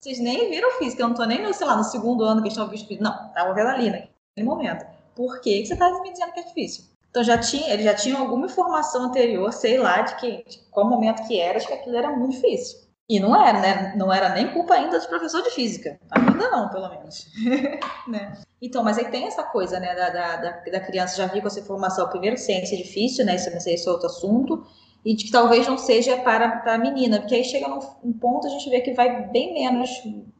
[0.00, 2.66] Vocês nem viram física, eu não tô nem, sei lá, no segundo ano que estão
[2.66, 3.04] vendo física.
[3.04, 5.01] Não, tava vendo ali naquele momento.
[5.14, 6.84] Por que, você tá me dizendo que é difícil?
[7.10, 10.88] Então já tinha, eles já tinham alguma informação anterior, sei lá, de que de qual
[10.88, 12.80] momento que era, de que aquilo era muito difícil.
[13.08, 13.92] E não era, né?
[13.94, 16.00] Não era nem culpa ainda dos professores de física.
[16.10, 17.26] Ainda não, pelo menos.
[18.08, 18.40] né?
[18.60, 21.60] Então, mas aí tem essa coisa, né, da, da, da, criança já vir com essa
[21.60, 22.08] informação.
[22.08, 23.34] Primeiro, ciência é difícil, né?
[23.34, 24.64] Isso, esse é outro assunto.
[25.04, 28.46] E de que talvez não seja para, para a menina, porque aí chega num, ponto
[28.46, 29.90] a gente vê que vai bem menos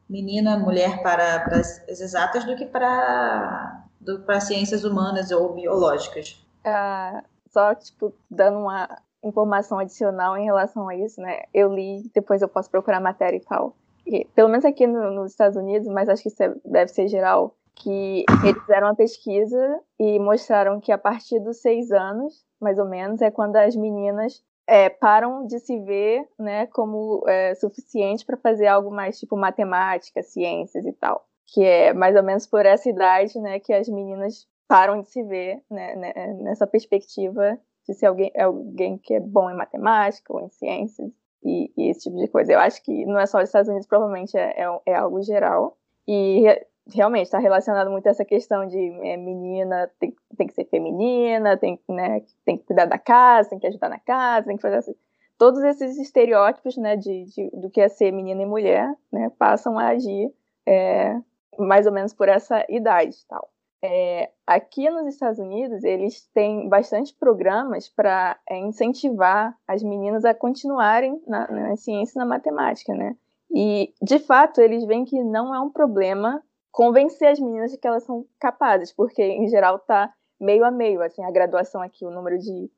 [0.09, 6.45] menina, mulher para, para as exatas do que para, do, para ciências humanas ou biológicas.
[6.65, 8.89] Uh, só, tipo, dando uma
[9.23, 11.43] informação adicional em relação a isso, né?
[11.53, 13.75] Eu li, depois eu posso procurar matéria e tal.
[14.05, 17.07] E, pelo menos aqui no, nos Estados Unidos, mas acho que isso é, deve ser
[17.07, 22.77] geral, que eles fizeram uma pesquisa e mostraram que a partir dos seis anos, mais
[22.77, 28.25] ou menos, é quando as meninas é, param de se ver né, como é, suficiente
[28.25, 31.25] para fazer algo mais tipo matemática, ciências e tal.
[31.47, 35.21] Que é mais ou menos por essa idade né, que as meninas param de se
[35.23, 40.41] ver né, né, nessa perspectiva de ser alguém, alguém que é bom em matemática ou
[40.41, 41.11] em ciências
[41.43, 42.53] e, e, esse tipo de coisa.
[42.53, 45.77] Eu acho que não é só os Estados Unidos, provavelmente é, é, é algo geral.
[46.07, 46.43] E
[46.91, 51.57] realmente está relacionado muito a essa questão de é, menina tem, tem que ser feminina,
[51.57, 54.77] tem, né, tem que cuidar da casa, tem que ajudar na casa, tem que fazer
[54.77, 54.95] assim.
[55.37, 59.77] Todos esses estereótipos né, de, de, do que é ser menina e mulher né, passam
[59.77, 60.31] a agir
[60.65, 61.19] é,
[61.57, 63.49] mais ou menos por essa idade tal.
[63.85, 70.33] É, aqui nos Estados Unidos, eles têm bastante programas para é, incentivar as meninas a
[70.33, 73.17] continuarem na, na ciência e na matemática, né?
[73.53, 77.85] E, de fato, eles veem que não é um problema convencer as meninas de que
[77.85, 82.09] elas são capazes, porque, em geral, está meio a meio, assim, a graduação aqui, o
[82.09, 82.71] número de...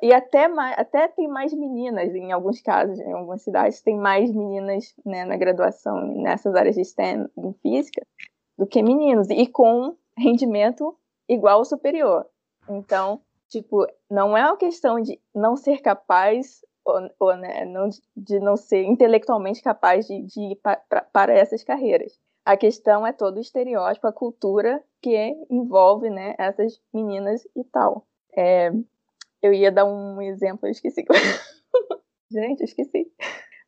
[0.00, 4.32] E até, mais, até tem mais meninas, em alguns casos, em algumas cidades, tem mais
[4.32, 8.06] meninas né, na graduação, nessas áreas de STEM, em física,
[8.56, 9.28] do que meninos.
[9.28, 10.96] E com rendimento
[11.28, 12.26] igual ou superior.
[12.68, 18.40] Então, tipo, não é uma questão de não ser capaz ou, ou né, não, de
[18.40, 20.76] não ser intelectualmente capaz de, de ir pra,
[21.12, 22.18] para essas carreiras.
[22.44, 25.16] A questão é todo o estereótipo, a cultura que
[25.48, 28.04] envolve né, essas meninas e tal.
[28.36, 28.72] É,
[29.42, 31.04] eu ia dar um exemplo, eu esqueci.
[32.30, 33.10] Gente, esqueci.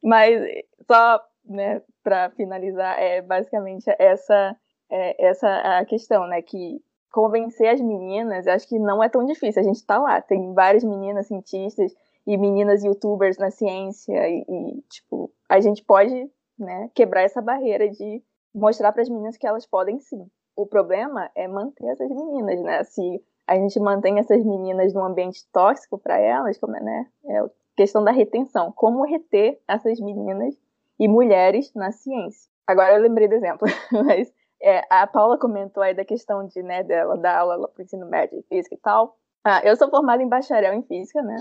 [0.02, 0.40] Mas
[0.86, 4.56] só né, para finalizar, é basicamente essa
[4.90, 6.40] é, essa a questão, né?
[6.42, 6.80] Que
[7.12, 9.62] convencer as meninas, acho que não é tão difícil.
[9.62, 11.94] A gente está lá, tem várias meninas cientistas
[12.26, 17.88] e meninas youtubers na ciência e, e tipo, a gente pode, né, quebrar essa barreira
[17.88, 18.22] de
[18.54, 20.26] mostrar para as meninas que elas podem sim.
[20.56, 22.84] O problema é manter essas meninas, né?
[22.84, 27.06] Se a gente mantém essas meninas num ambiente tóxico para elas, como é, né?
[27.26, 28.72] É a questão da retenção.
[28.72, 30.54] Como reter essas meninas
[30.98, 32.50] e mulheres na ciência?
[32.66, 33.68] Agora eu lembrei do exemplo,
[34.04, 38.06] mas é, a Paula comentou aí da questão de, né, dela dar aula para ensino
[38.06, 39.16] médio em física e tal.
[39.44, 41.36] Ah, eu sou formada em bacharel em física, né?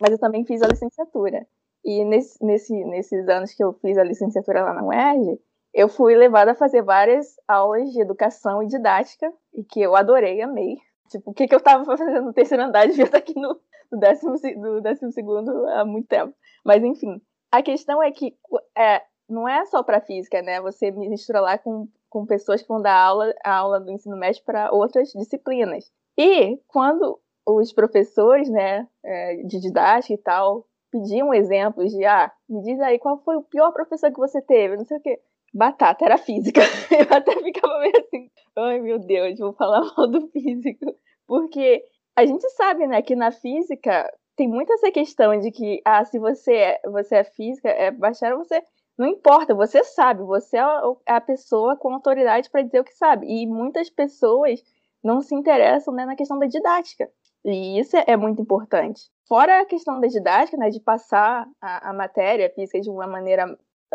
[0.00, 1.44] Mas eu também fiz a licenciatura.
[1.84, 5.40] E nesse, nesse, nesses anos que eu fiz a licenciatura lá na UERJ,
[5.74, 10.40] eu fui levada a fazer várias aulas de educação e didática, e que eu adorei,
[10.40, 10.76] amei.
[11.08, 13.58] Tipo, o que, que eu estava fazendo no terceiro andar, devia estar aqui no,
[13.90, 16.34] no, décimo, no décimo segundo há muito tempo.
[16.64, 18.36] Mas, enfim, a questão é que
[18.76, 20.60] é, não é só para física, né?
[20.60, 24.42] Você mistura lá com com pessoas que vão dar aula, a aula do ensino médio
[24.44, 25.90] para outras disciplinas.
[26.16, 32.62] E quando os professores, né, é, de didática e tal, pediam exemplos de, ah, me
[32.62, 35.20] diz aí qual foi o pior professor que você teve, não sei o quê.
[35.54, 36.60] Batata, era física.
[36.90, 40.94] Eu até ficava meio assim, ai meu Deus, vou falar mal do físico.
[41.26, 41.84] Porque
[42.16, 46.18] a gente sabe, né, que na física tem muito essa questão de que, ah, se
[46.18, 48.62] você é, você é física, é bacharel, você
[48.96, 50.62] não importa, você sabe, você é,
[51.06, 53.26] é a pessoa com autoridade para dizer o que sabe.
[53.26, 54.60] E muitas pessoas
[55.02, 57.08] não se interessam né, na questão da didática.
[57.44, 59.02] E isso é muito importante.
[59.28, 63.46] Fora a questão da didática, né, de passar a, a matéria física de uma maneira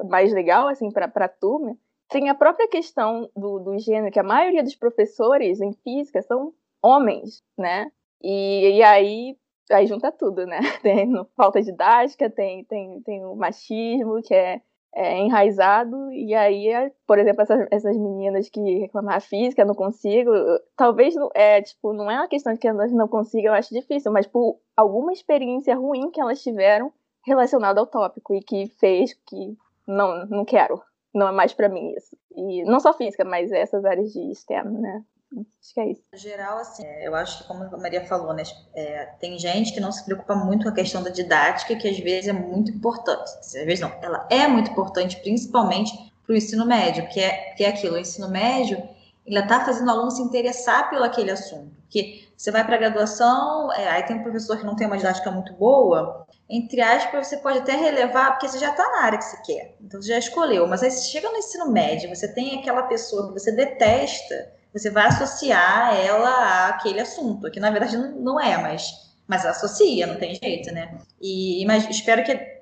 [0.10, 1.78] mais legal, assim, para a turma,
[2.10, 6.54] tem a própria questão do, do gênero, que a maioria dos professores em física são
[6.82, 7.92] homens, né?
[8.22, 9.38] E, e aí,
[9.72, 10.60] aí junta tudo, né?
[10.82, 14.62] Tem falta didática, tem, tem, tem o machismo, que é
[14.96, 20.32] é, enraizado, e aí, é, por exemplo, essas, essas meninas que reclamam física, não consigo,
[20.76, 24.12] talvez é, tipo, não é uma questão de que elas não consigam, eu acho difícil,
[24.12, 26.94] mas por alguma experiência ruim que elas tiveram
[27.26, 30.82] relacionada ao tópico e que fez que não, não quero,
[31.14, 32.18] não é mais para mim isso.
[32.36, 35.04] E não só física, mas essas áreas de STEM, né?
[35.36, 36.04] Acho que é isso.
[36.14, 38.44] Geral, assim, é, eu acho que, como a Maria falou, né,
[38.76, 41.98] é, tem gente que não se preocupa muito com a questão da didática, que às
[42.00, 43.32] vezes é muito importante.
[43.40, 45.92] Às vezes não, ela é muito importante, principalmente
[46.24, 48.78] para o ensino médio, que é, que é aquilo, o ensino médio,
[49.26, 51.74] ele está fazendo o aluno se interessar pelo aquele assunto.
[51.82, 54.98] Porque você vai para a graduação, é, aí tem um professor que não tem uma
[54.98, 59.18] didática muito boa, entre aspas, você pode até relevar, porque você já está na área
[59.18, 60.68] que você quer, então você já escolheu.
[60.68, 64.90] Mas aí você chega no ensino médio, você tem aquela pessoa que você detesta, você
[64.90, 70.36] vai associar ela àquele assunto, que na verdade não é, mas, mas associa, não tem
[70.36, 70.98] jeito, né?
[71.22, 72.54] E mas espero que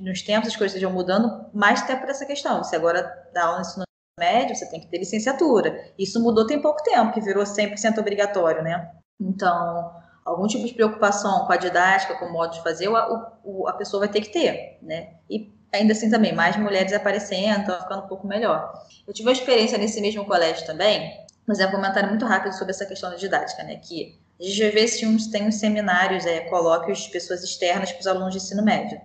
[0.00, 2.62] nos tempos as coisas estejam mudando mais até por essa questão.
[2.62, 3.87] Você agora dá aula no ensino
[4.18, 5.92] médio, você tem que ter licenciatura.
[5.98, 8.90] Isso mudou tem pouco tempo, que virou 100% obrigatório, né?
[9.20, 9.92] Então,
[10.24, 13.32] algum tipo de preocupação com a didática, com o modo de fazer, a,
[13.66, 15.14] a pessoa vai ter que ter, né?
[15.30, 18.72] E ainda assim também, mais mulheres aparecendo, então ficando um pouco melhor.
[19.06, 22.72] Eu tive uma experiência nesse mesmo colégio também, mas é um comentário muito rápido sobre
[22.72, 23.76] essa questão da didática, né?
[23.76, 27.90] Que a gente vai ver se uns, tem uns seminários, é, colóquios de pessoas externas
[27.90, 29.00] para os alunos de ensino médio.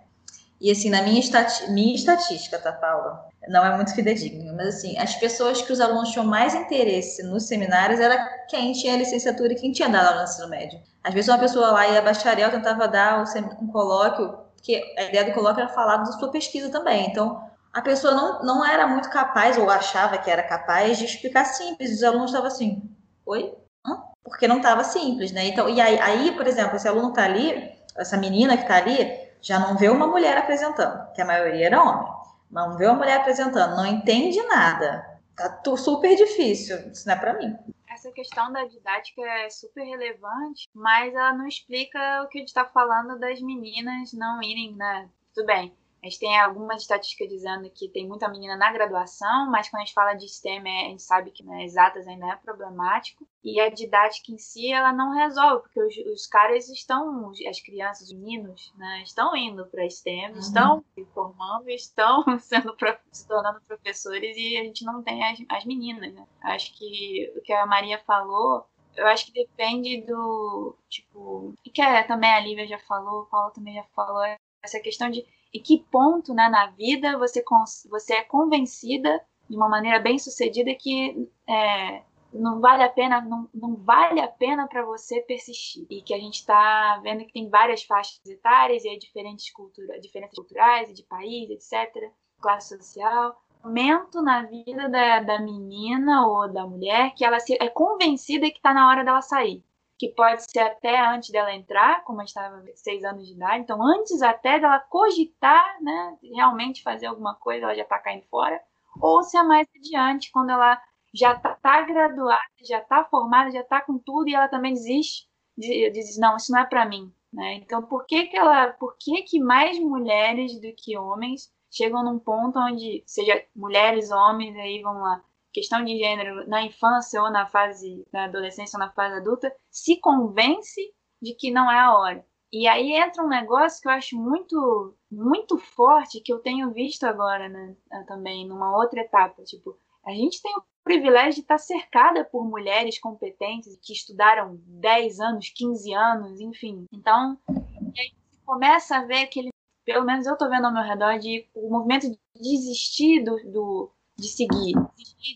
[0.62, 3.28] E assim, na minha, estati minha estatística, tá, Paula?
[3.48, 7.44] Não é muito fidedigno, mas assim, as pessoas que os alunos tinham mais interesse nos
[7.44, 10.80] seminários era quem tinha licenciatura e quem tinha dado aula no ensino médio.
[11.04, 13.24] Às vezes uma pessoa lá ia bacharel tentava dar
[13.62, 17.08] um colóquio, porque a ideia do colóquio era falar da sua pesquisa também.
[17.08, 21.44] Então, a pessoa não, não era muito capaz, ou achava que era capaz, de explicar
[21.44, 21.92] simples.
[21.92, 22.82] Os alunos estavam assim,
[23.26, 23.54] oi?
[23.86, 24.02] Hã?
[24.24, 25.48] Porque não estava simples, né?
[25.48, 29.20] Então, e aí, aí, por exemplo, esse aluno está ali, essa menina que está ali,
[29.42, 32.14] já não vê uma mulher apresentando, que a maioria era homem.
[32.54, 35.04] Não vê uma mulher apresentando, não entende nada.
[35.36, 36.78] Tá super difícil.
[36.92, 37.58] Isso não é para mim.
[37.90, 42.50] Essa questão da didática é super relevante, mas ela não explica o que a gente
[42.50, 45.10] está falando das meninas não irem, né?
[45.34, 49.70] Tudo bem a gente tem algumas estatísticas dizendo que tem muita menina na graduação, mas
[49.70, 52.36] quando a gente fala de STEM, é, a gente sabe que né, exatas ainda é
[52.36, 53.26] problemático.
[53.42, 58.10] E a didática em si, ela não resolve, porque os, os caras estão, as crianças,
[58.10, 60.40] os meninos, né, estão indo para STEM, uhum.
[60.40, 62.76] estão se formando, estão sendo,
[63.10, 66.28] se tornando professores e a gente não tem as, as meninas, né?
[66.42, 71.82] Acho que o que a Maria falou eu acho que depende do, tipo, e que
[71.82, 74.22] é, também a Lívia já falou, o Paulo também já falou,
[74.64, 77.44] essa questão de e que ponto né, na vida você,
[77.90, 82.02] você é convencida de uma maneira bem sucedida que é,
[82.34, 85.86] não vale a pena não, não vale a pena para você persistir?
[85.90, 90.36] E que a gente está vendo que tem várias faixas etárias e diferentes culturas diferenças
[90.36, 92.12] culturais e de país etc
[92.42, 93.42] classe social.
[93.64, 98.58] Momento na vida da, da menina ou da mulher que ela se, é convencida que
[98.58, 99.64] está na hora dela sair
[100.04, 103.64] que pode ser até antes dela entrar, como a gente estava seis anos de idade,
[103.64, 108.62] então antes até dela cogitar, né, realmente fazer alguma coisa, ela já está caindo fora,
[109.02, 110.82] ou se é mais adiante, quando ela
[111.14, 115.26] já está tá graduada, já está formada, já está com tudo e ela também desiste,
[115.58, 117.54] diz não, isso não é para mim, né?
[117.56, 122.20] Então por que que ela, por que que mais mulheres do que homens chegam num
[122.20, 127.46] ponto onde seja mulheres, homens, aí vamos lá, questão de gênero na infância ou na
[127.46, 130.82] fase da adolescência ou na fase adulta, se convence
[131.22, 132.26] de que não é a hora.
[132.52, 137.04] E aí entra um negócio que eu acho muito, muito forte, que eu tenho visto
[137.04, 137.76] agora né,
[138.08, 139.44] também, numa outra etapa.
[139.44, 145.20] Tipo, a gente tem o privilégio de estar cercada por mulheres competentes que estudaram 10
[145.20, 146.86] anos, 15 anos, enfim.
[146.94, 148.14] Então, e aí
[148.46, 149.50] começa a ver aquele,
[149.84, 153.92] pelo menos eu estou vendo ao meu redor, de o movimento de desistir do, do
[154.18, 154.74] de seguir,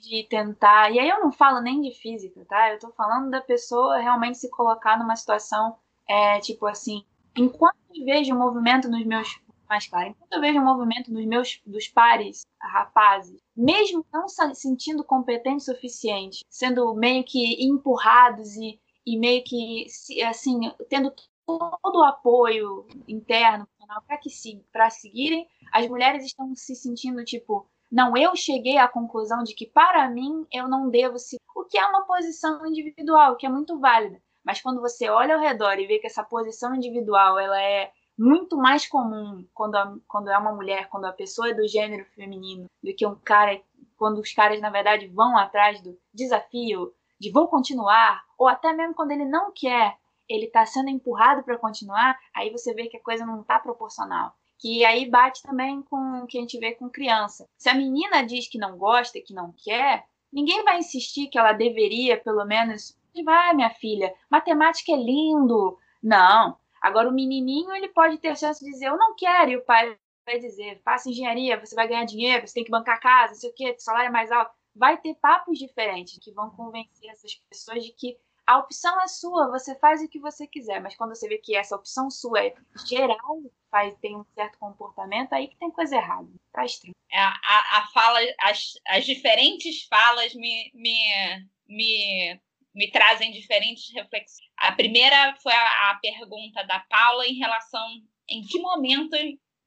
[0.02, 0.92] de tentar.
[0.92, 2.72] E aí eu não falo nem de física, tá?
[2.72, 5.76] Eu tô falando da pessoa realmente se colocar numa situação,
[6.08, 7.04] é, tipo assim,
[7.36, 9.40] enquanto eu vejo o movimento nos meus.
[9.70, 14.56] Mais claro, enquanto eu vejo o movimento dos meus dos pares rapazes, mesmo não se
[14.56, 19.86] sentindo competentes o suficiente, sendo meio que empurrados e, e meio que,
[20.26, 21.14] assim, tendo
[21.46, 23.68] todo o apoio interno
[24.06, 24.30] para que
[24.72, 29.66] para seguirem, as mulheres estão se sentindo tipo não, eu cheguei à conclusão de que
[29.66, 31.38] para mim eu não devo se.
[31.56, 34.22] O que é uma posição individual, que é muito válida.
[34.44, 38.58] Mas quando você olha ao redor e vê que essa posição individual ela é muito
[38.58, 42.66] mais comum quando, a, quando é uma mulher, quando a pessoa é do gênero feminino,
[42.82, 43.62] do que um cara,
[43.98, 48.96] quando os caras, na verdade, vão atrás do desafio, de vou continuar, ou até mesmo
[48.96, 49.98] quando ele não quer,
[50.30, 54.34] ele está sendo empurrado para continuar, aí você vê que a coisa não está proporcional.
[54.60, 57.48] Que aí bate também com o que a gente vê com criança.
[57.58, 61.54] Se a menina diz que não gosta, que não quer, ninguém vai insistir que ela
[61.54, 65.78] deveria, pelo menos, vai, minha filha, matemática é lindo.
[66.02, 66.58] Não.
[66.82, 69.98] Agora o menininho, ele pode ter chance de dizer, eu não quero, e o pai
[70.26, 73.50] vai dizer, faça engenharia, você vai ganhar dinheiro, você tem que bancar casa, não sei
[73.50, 74.52] o quê, o salário é mais alto.
[74.76, 78.18] Vai ter papos diferentes que vão convencer essas pessoas de que
[78.48, 81.54] a opção é sua, você faz o que você quiser, mas quando você vê que
[81.54, 82.54] essa opção sua é
[82.88, 86.30] geral, faz, tem um certo comportamento, aí que tem coisa errada.
[86.54, 86.96] Tá estranho.
[87.12, 92.40] É, a, a fala, as, as diferentes falas me, me, me,
[92.74, 94.48] me trazem diferentes reflexões.
[94.56, 97.86] A primeira foi a, a pergunta da Paula em relação
[98.30, 99.18] em que momento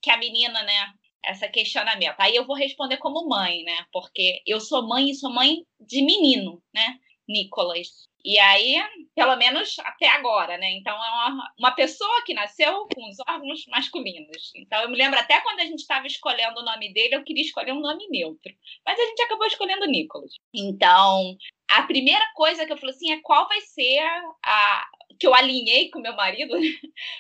[0.01, 2.17] que a menina, né, essa questionamento.
[2.19, 3.85] Aí eu vou responder como mãe, né?
[3.93, 6.99] Porque eu sou mãe e sou mãe de menino, né?
[7.29, 8.10] Nicolas.
[8.25, 8.77] E aí,
[9.15, 10.71] pelo menos até agora, né?
[10.73, 14.53] Então, é uma, uma pessoa que nasceu com os órgãos masculinos.
[14.55, 17.43] Então, eu me lembro até quando a gente estava escolhendo o nome dele, eu queria
[17.43, 18.53] escolher um nome neutro.
[18.85, 20.33] Mas a gente acabou escolhendo Nicolas.
[20.55, 21.37] Então,
[21.71, 24.01] a primeira coisa que eu falei assim é qual vai ser
[24.45, 24.87] a.
[25.19, 26.55] que eu alinhei com meu marido,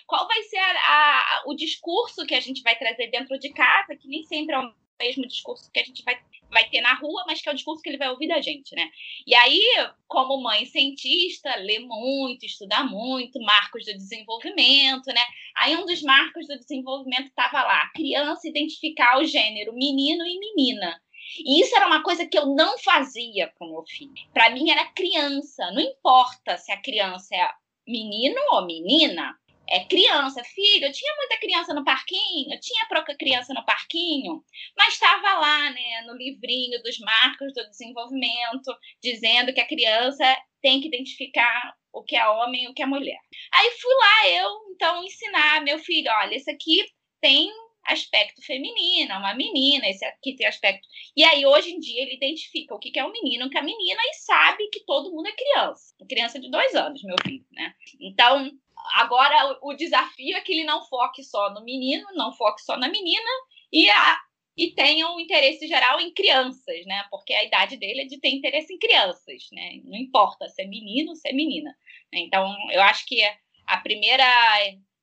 [0.07, 3.96] qual vai ser a, a, o discurso que a gente vai trazer dentro de casa,
[3.96, 6.20] que nem sempre é o mesmo discurso que a gente vai
[6.51, 8.74] vai ter na rua, mas que é o discurso que ele vai ouvir da gente,
[8.74, 8.90] né?
[9.26, 9.62] E aí,
[10.09, 15.22] como mãe cientista, lê muito, estuda muito, marcos do desenvolvimento, né?
[15.57, 21.01] Aí um dos marcos do desenvolvimento estava lá, criança identificar o gênero menino e menina.
[21.38, 24.12] E isso era uma coisa que eu não fazia com meu filho.
[24.32, 27.48] Para mim era criança, não importa se a criança é
[27.86, 29.36] menino ou menina,
[29.70, 34.42] é, criança, filho, eu tinha muita criança no parquinho, eu tinha pouca criança no parquinho,
[34.76, 40.24] mas estava lá, né, no livrinho dos marcos do desenvolvimento, dizendo que a criança
[40.60, 43.18] tem que identificar o que é homem e o que é mulher.
[43.52, 46.84] Aí fui lá eu, então, ensinar meu filho, olha, esse aqui
[47.20, 47.50] tem
[47.84, 50.86] aspecto feminino, é uma menina, esse aqui tem aspecto.
[51.16, 53.62] E aí, hoje em dia, ele identifica o que é um menino, o que é
[53.62, 55.94] menina, e sabe que todo mundo é criança.
[56.08, 57.74] Criança de dois anos, meu filho, né?
[58.00, 58.50] Então,
[58.94, 62.88] Agora, o desafio é que ele não foque só no menino, não foque só na
[62.88, 63.30] menina
[63.72, 64.20] e, a,
[64.56, 67.04] e tenha um interesse geral em crianças, né?
[67.10, 69.80] Porque a idade dele é de ter interesse em crianças, né?
[69.84, 71.76] Não importa se é menino ou se é menina.
[72.12, 73.22] Então, eu acho que
[73.66, 74.24] a primeira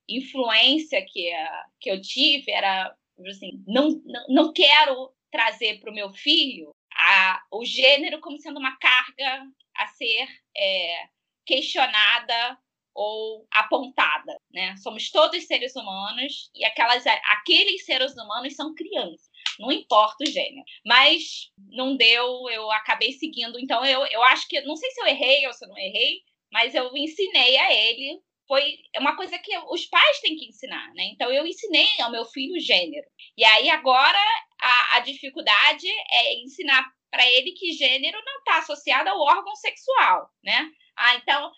[0.08, 1.32] influência que,
[1.80, 2.96] que eu tive era
[3.30, 8.60] assim, não, não, não quero trazer para o meu filho a, o gênero como sendo
[8.60, 11.08] uma carga a ser é,
[11.46, 12.58] questionada
[12.98, 14.76] ou apontada, né?
[14.78, 19.30] Somos todos seres humanos e aquelas, aqueles seres humanos são crianças,
[19.60, 20.66] não importa o gênero.
[20.84, 23.60] Mas não deu, eu acabei seguindo.
[23.60, 26.22] Então eu, eu acho que, não sei se eu errei ou se eu não errei,
[26.52, 28.20] mas eu ensinei a ele.
[28.48, 28.64] Foi
[28.98, 31.04] uma coisa que os pais têm que ensinar, né?
[31.14, 33.06] Então eu ensinei ao meu filho gênero.
[33.38, 34.18] E aí agora
[34.60, 40.30] a, a dificuldade é ensinar para ele que gênero não está associado ao órgão sexual,
[40.44, 40.72] né?
[40.98, 41.52] Ah, então,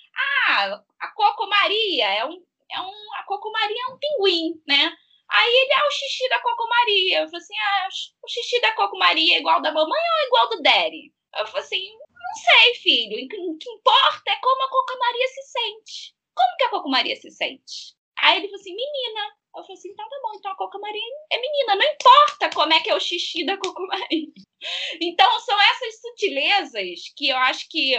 [0.49, 4.93] ah, a Coco Maria é um, é um, a Coco Maria é um pinguim, né?
[5.29, 7.19] Aí ele é o xixi da Coco Maria.
[7.21, 7.87] Eu falei assim, ah,
[8.23, 11.13] o xixi da Coco Maria é igual da mamãe ou é igual do Daddy?
[11.37, 13.27] Eu falei assim, não sei, filho.
[13.51, 16.15] O que importa é como a Coco Maria se sente.
[16.35, 17.95] Como que a Coco Maria se sente?
[18.17, 19.37] Aí ele falou assim, menina.
[19.55, 21.75] Eu falei assim, então tá bom, então a Coco Maria é menina.
[21.75, 24.27] Não importa como é que é o xixi da Coco Maria.
[25.01, 27.95] Então, são essas sutilezas que eu acho que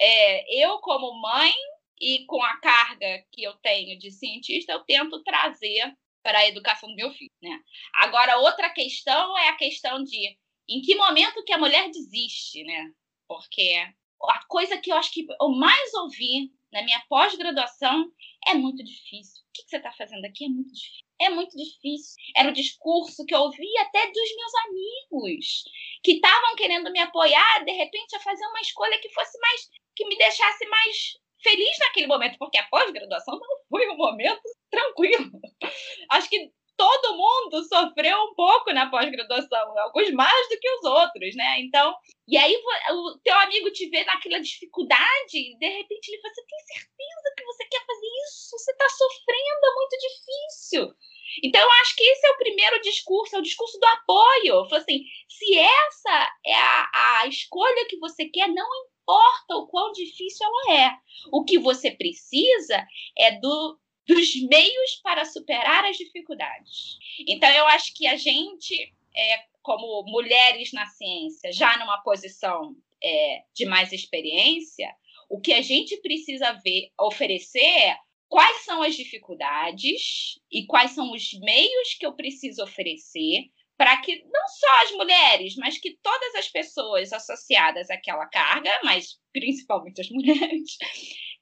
[0.00, 1.52] é, eu, como mãe,
[2.00, 5.92] e com a carga que eu tenho de cientista, eu tento trazer
[6.22, 7.32] para a educação do meu filho.
[7.42, 7.58] Né?
[7.94, 10.36] Agora, outra questão é a questão de
[10.68, 12.92] em que momento que a mulher desiste, né?
[13.26, 13.74] Porque
[14.22, 18.12] a coisa que eu acho que eu mais ouvi na minha pós-graduação
[18.46, 19.42] é muito difícil.
[19.42, 21.06] O que você está fazendo aqui é muito difícil.
[21.20, 22.14] É muito difícil.
[22.36, 25.64] Era o discurso que eu ouvi até dos meus amigos,
[26.04, 29.68] que estavam querendo me apoiar, de repente, a fazer uma escolha que fosse mais
[29.98, 35.28] que me deixasse mais feliz naquele momento, porque a pós-graduação não foi um momento tranquilo.
[36.10, 41.34] Acho que todo mundo sofreu um pouco na pós-graduação, alguns mais do que os outros,
[41.34, 41.60] né?
[41.60, 41.92] Então,
[42.28, 42.54] e aí
[42.90, 47.34] o teu amigo te vê naquela dificuldade, e de repente ele fala: Você tem certeza
[47.36, 48.50] que você quer fazer isso?
[48.56, 50.94] Você está sofrendo, é muito difícil.
[51.42, 54.68] Então, eu acho que esse é o primeiro discurso, é o discurso do apoio.
[54.68, 56.90] Fala assim: se essa é a,
[57.20, 60.96] a escolha que você quer, não importa o quão difícil ela é.
[61.32, 62.86] O que você precisa
[63.16, 66.98] é do, dos meios para superar as dificuldades.
[67.26, 73.42] Então, eu acho que a gente, é, como mulheres na ciência, já numa posição é,
[73.54, 74.94] de mais experiência,
[75.28, 77.98] o que a gente precisa ver, oferecer é
[78.28, 84.24] quais são as dificuldades e quais são os meios que eu preciso oferecer para que
[84.24, 90.10] não só as mulheres, mas que todas as pessoas associadas àquela carga, mas principalmente as
[90.10, 90.76] mulheres,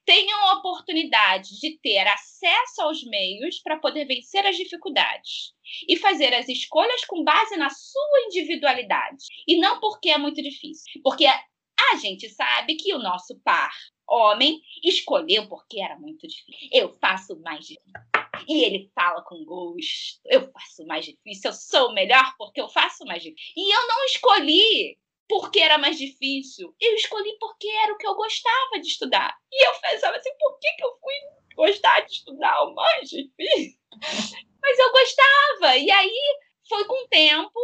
[0.05, 5.51] tenham a oportunidade de ter acesso aos meios para poder vencer as dificuldades
[5.89, 11.01] e fazer as escolhas com base na sua individualidade e não porque é muito difícil,
[11.03, 13.71] porque a gente sabe que o nosso par
[14.07, 16.69] homem escolheu porque era muito difícil.
[16.71, 17.91] Eu faço mais difícil.
[18.47, 20.21] E ele fala com gosto.
[20.25, 21.49] Eu faço mais difícil.
[21.49, 23.53] Eu sou o melhor porque eu faço mais difícil.
[23.55, 24.97] E eu não escolhi
[25.27, 26.73] porque era mais difícil.
[26.79, 29.35] Eu escolhi porque era o que eu gostava de estudar.
[29.51, 31.13] E eu pensava assim, por que, que eu fui
[31.55, 33.77] gostar de estudar o mais difícil?
[34.61, 35.77] Mas eu gostava.
[35.77, 37.59] E aí foi com o tempo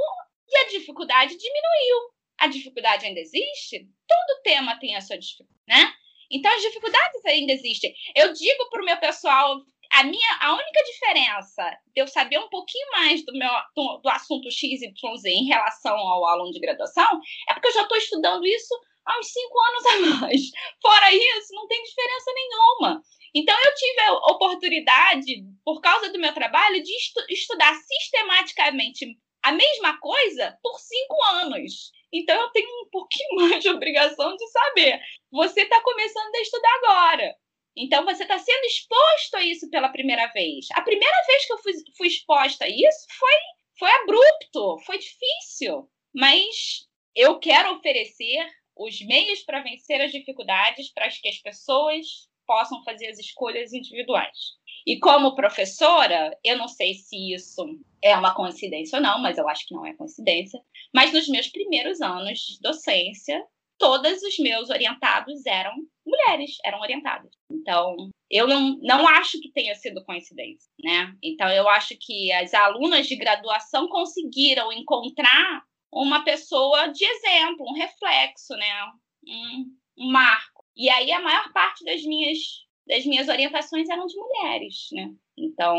[0.48, 2.14] e a dificuldade diminuiu.
[2.38, 3.88] A dificuldade ainda existe?
[4.08, 5.94] Todo tema tem a sua dificuldade, né?
[6.32, 7.94] Então as dificuldades ainda existem.
[8.16, 9.62] Eu digo para o meu pessoal
[9.92, 14.10] a minha a única diferença de eu saber um pouquinho mais do meu do, do
[14.10, 14.92] assunto XYZ
[15.26, 17.20] em relação ao aluno de graduação
[17.50, 18.74] é porque eu já estou estudando isso
[19.06, 20.42] há uns cinco anos a mais.
[20.82, 23.02] Fora isso, não tem diferença nenhuma.
[23.36, 29.06] Então, eu tive a oportunidade, por causa do meu trabalho, de estu estudar sistematicamente
[29.44, 31.92] a mesma coisa por cinco anos.
[32.14, 35.02] Então, eu tenho um pouquinho mais de obrigação de saber.
[35.32, 37.36] Você está começando a estudar agora.
[37.76, 40.68] Então, você está sendo exposto a isso pela primeira vez.
[40.74, 43.36] A primeira vez que eu fui, fui exposta a isso foi,
[43.80, 45.90] foi abrupto, foi difícil.
[46.14, 48.48] Mas eu quero oferecer
[48.78, 52.06] os meios para vencer as dificuldades para que as pessoas
[52.46, 54.38] possam fazer as escolhas individuais.
[54.86, 57.64] E como professora, eu não sei se isso
[58.02, 60.60] é uma coincidência ou não, mas eu acho que não é coincidência.
[60.94, 63.44] Mas nos meus primeiros anos de docência,
[63.78, 65.74] todos os meus orientados eram
[66.06, 67.32] mulheres, eram orientadas.
[67.50, 67.96] Então,
[68.30, 71.14] eu não, não acho que tenha sido coincidência, né?
[71.24, 77.74] Então, eu acho que as alunas de graduação conseguiram encontrar uma pessoa de exemplo, um
[77.74, 78.86] reflexo, né?
[79.28, 80.66] Um, um marco.
[80.76, 82.40] E aí, a maior parte das minhas,
[82.88, 85.14] das minhas orientações eram de mulheres, né?
[85.38, 85.78] Então,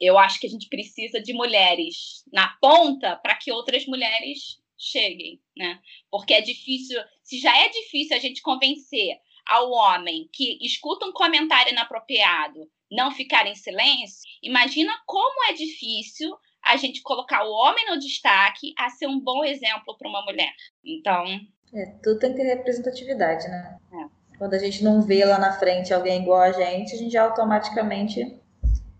[0.00, 5.40] eu acho que a gente precisa de mulheres na ponta para que outras mulheres cheguem,
[5.56, 5.80] né?
[6.10, 11.12] Porque é difícil, se já é difícil a gente convencer ao homem que escuta um
[11.12, 17.86] comentário inapropriado não ficar em silêncio, imagina como é difícil a gente colocar o homem
[17.86, 20.52] no destaque a ser um bom exemplo para uma mulher.
[20.84, 21.24] Então.
[21.74, 23.78] É, tudo tem que ter representatividade, né?
[23.92, 24.21] É.
[24.42, 28.42] Quando a gente não vê lá na frente alguém igual a gente, a gente automaticamente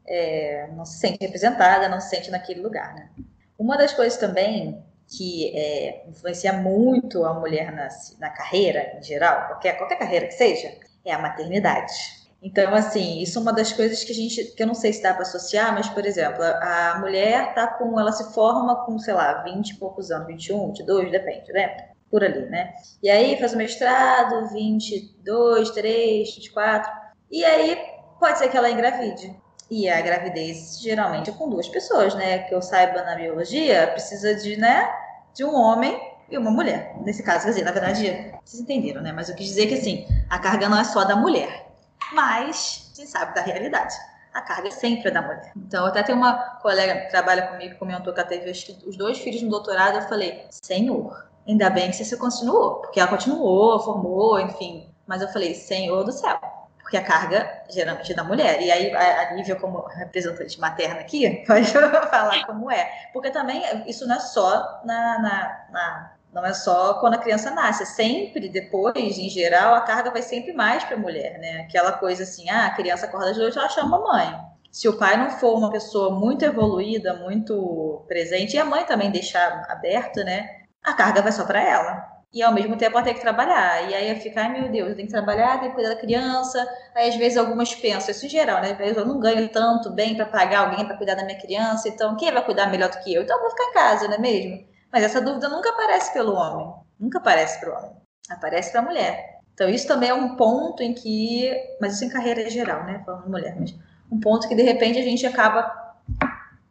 [0.07, 3.11] é, não se sente representada, não se sente naquele lugar, né?
[3.59, 7.89] Uma das coisas também que é, influencia muito a mulher na,
[8.21, 11.93] na carreira, em geral, qualquer, qualquer carreira que seja, é a maternidade.
[12.41, 15.03] Então, assim, isso é uma das coisas que a gente, que eu não sei se
[15.03, 18.97] dá para associar, mas, por exemplo, a, a, mulher tá com, ela se forma com,
[18.97, 21.92] sei lá, 20 e poucos anos, 21, 22, depende, né?
[22.13, 22.75] Por ali, né?
[23.03, 26.93] E aí faz o mestrado, 22, 3, 24,
[27.31, 27.77] e aí
[28.21, 29.35] pode ser que ela engravide.
[29.71, 32.41] E a gravidez geralmente é com duas pessoas, né?
[32.41, 34.93] Que eu saiba na biologia, precisa de, né,
[35.33, 35.99] de um homem
[36.31, 36.95] e uma mulher.
[37.01, 39.13] Nesse caso, quer dizer, na verdade, vocês entenderam, né?
[39.13, 41.67] Mas eu quis dizer que assim, a carga não é só da mulher,
[42.13, 43.95] mas a gente sabe da realidade.
[44.35, 45.53] A carga sempre é da mulher.
[45.57, 49.19] Então, até tem uma colega que trabalha comigo que comentou que ela teve os dois
[49.19, 49.97] filhos no doutorado.
[49.97, 54.89] Eu falei, Senhor, ainda bem que você continuou, porque ela continuou, formou, enfim.
[55.07, 56.39] Mas eu falei, Senhor do céu,
[56.79, 58.61] porque a carga geralmente é da mulher.
[58.61, 62.91] E aí a Lívia, como representante materna aqui, pode falar como é.
[63.13, 67.51] Porque também isso não é só na, na, na não é só quando a criança
[67.51, 71.67] nasce, é sempre depois, em geral, a carga vai sempre mais para a mulher, né?
[71.69, 74.41] Aquela coisa assim, ah, a criança acorda de noite, ela chama a mãe.
[74.71, 79.11] Se o pai não for uma pessoa muito evoluída, muito presente, e a mãe também
[79.11, 80.62] deixar aberto, né?
[80.85, 83.89] A carga vai só para ela e ao mesmo tempo ela tem que trabalhar.
[83.91, 86.67] E aí fica, ai meu Deus, eu tenho que trabalhar, tenho que cuidar da criança.
[86.95, 88.73] Aí às vezes algumas pensam, isso em geral, né?
[88.73, 91.89] Às vezes eu não ganho tanto bem para pagar alguém para cuidar da minha criança,
[91.89, 93.23] então quem vai cuidar melhor do que eu?
[93.23, 94.65] Então eu vou ficar em casa, não é mesmo?
[94.91, 97.97] Mas essa dúvida nunca aparece pelo homem, nunca aparece para o homem,
[98.31, 99.41] aparece para a mulher.
[99.55, 103.03] Então isso também é um ponto em que, mas isso em carreira geral, né?
[103.05, 103.75] Falando mulher, mas
[104.11, 105.71] um ponto que de repente a gente acaba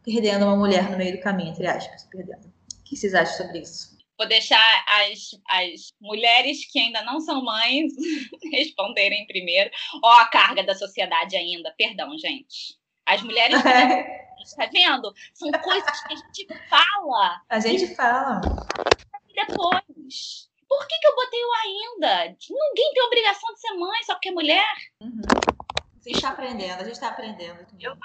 [0.04, 2.46] perdendo uma mulher no meio do caminho, entre aspas, perdendo.
[2.46, 3.92] O que vocês acham sobre isso?
[4.22, 7.92] Vou deixar as, as mulheres que ainda não são mães
[8.52, 9.68] responderem primeiro.
[10.00, 11.74] Ó, a carga da sociedade ainda.
[11.76, 12.78] Perdão, gente.
[13.04, 13.56] As mulheres.
[14.44, 15.12] Está vendo?
[15.34, 17.42] São coisas que a gente fala.
[17.48, 18.40] A gente fala.
[19.34, 20.48] Depois.
[20.68, 22.36] Por que, que eu botei o ainda?
[22.48, 24.74] Ninguém tem obrigação de ser mãe só porque é mulher.
[25.00, 25.20] Uhum.
[25.26, 27.66] A gente está aprendendo, a gente está aprendendo.
[27.80, 27.96] Eu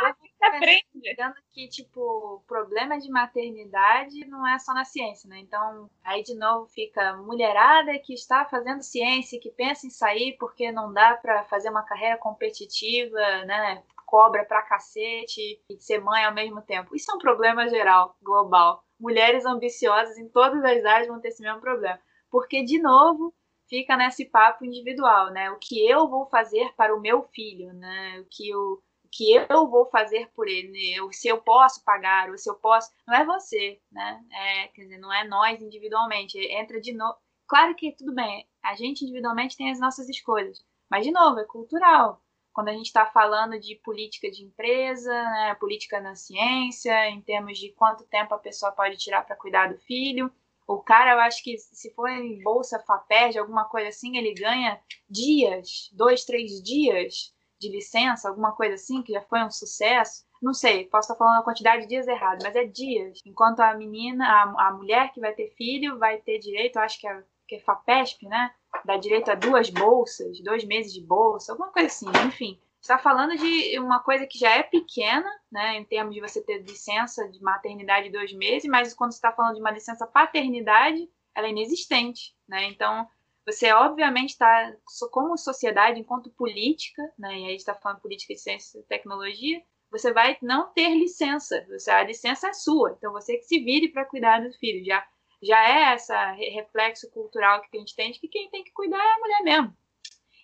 [0.41, 5.39] aprendendo que, tipo, o problema de maternidade não é só na ciência, né?
[5.39, 10.71] Então, aí de novo fica mulherada que está fazendo ciência, que pensa em sair porque
[10.71, 13.83] não dá para fazer uma carreira competitiva, né?
[14.05, 16.95] Cobra pra cacete e ser mãe ao mesmo tempo.
[16.95, 18.83] Isso é um problema geral, global.
[18.99, 23.33] Mulheres ambiciosas em todas as áreas vão ter esse mesmo problema porque, de novo,
[23.69, 25.49] fica nesse papo individual, né?
[25.51, 28.19] O que eu vou fazer para o meu filho, né?
[28.21, 31.07] O que eu, o que eu vou fazer por ele, né?
[31.11, 32.91] se eu posso pagar, ou se eu posso.
[33.07, 34.23] Não é você, né?
[34.31, 36.37] É, quer dizer, não é nós individualmente.
[36.37, 37.17] Entra de novo.
[37.47, 41.45] Claro que tudo bem, a gente individualmente tem as nossas escolhas, mas, de novo, é
[41.45, 42.21] cultural.
[42.51, 47.57] Quando a gente está falando de política de empresa, né, política na ciência, em termos
[47.57, 50.29] de quanto tempo a pessoa pode tirar para cuidar do filho,
[50.67, 54.81] o cara, eu acho que se for em bolsa FAPERJ, alguma coisa assim, ele ganha
[55.09, 60.25] dias, dois, três dias de licença, alguma coisa assim, que já foi um sucesso.
[60.41, 63.19] Não sei, posso estar falando a quantidade de dias errado, mas é dias.
[63.25, 67.07] Enquanto a menina, a, a mulher que vai ter filho, vai ter direito, acho que
[67.07, 68.51] é, que é FAPESP, né?
[68.85, 73.35] Dá direito a duas bolsas, dois meses de bolsa, alguma coisa assim, enfim está falando
[73.35, 77.41] de uma coisa que já é pequena, né, em termos de você ter licença de
[77.41, 81.51] maternidade de dois meses, mas quando você está falando de uma licença paternidade, ela é
[81.51, 82.63] inexistente, né?
[82.65, 83.07] Então,
[83.47, 84.75] você obviamente está,
[85.09, 90.11] como sociedade, enquanto política, né, e aí está falando política de ciência e tecnologia, você
[90.11, 94.03] vai não ter licença, você, a licença é sua, então você que se vire para
[94.03, 95.07] cuidar do filho, já
[95.41, 98.97] já é essa reflexo cultural que a gente tem de que quem tem que cuidar
[98.97, 99.77] é a mulher mesmo.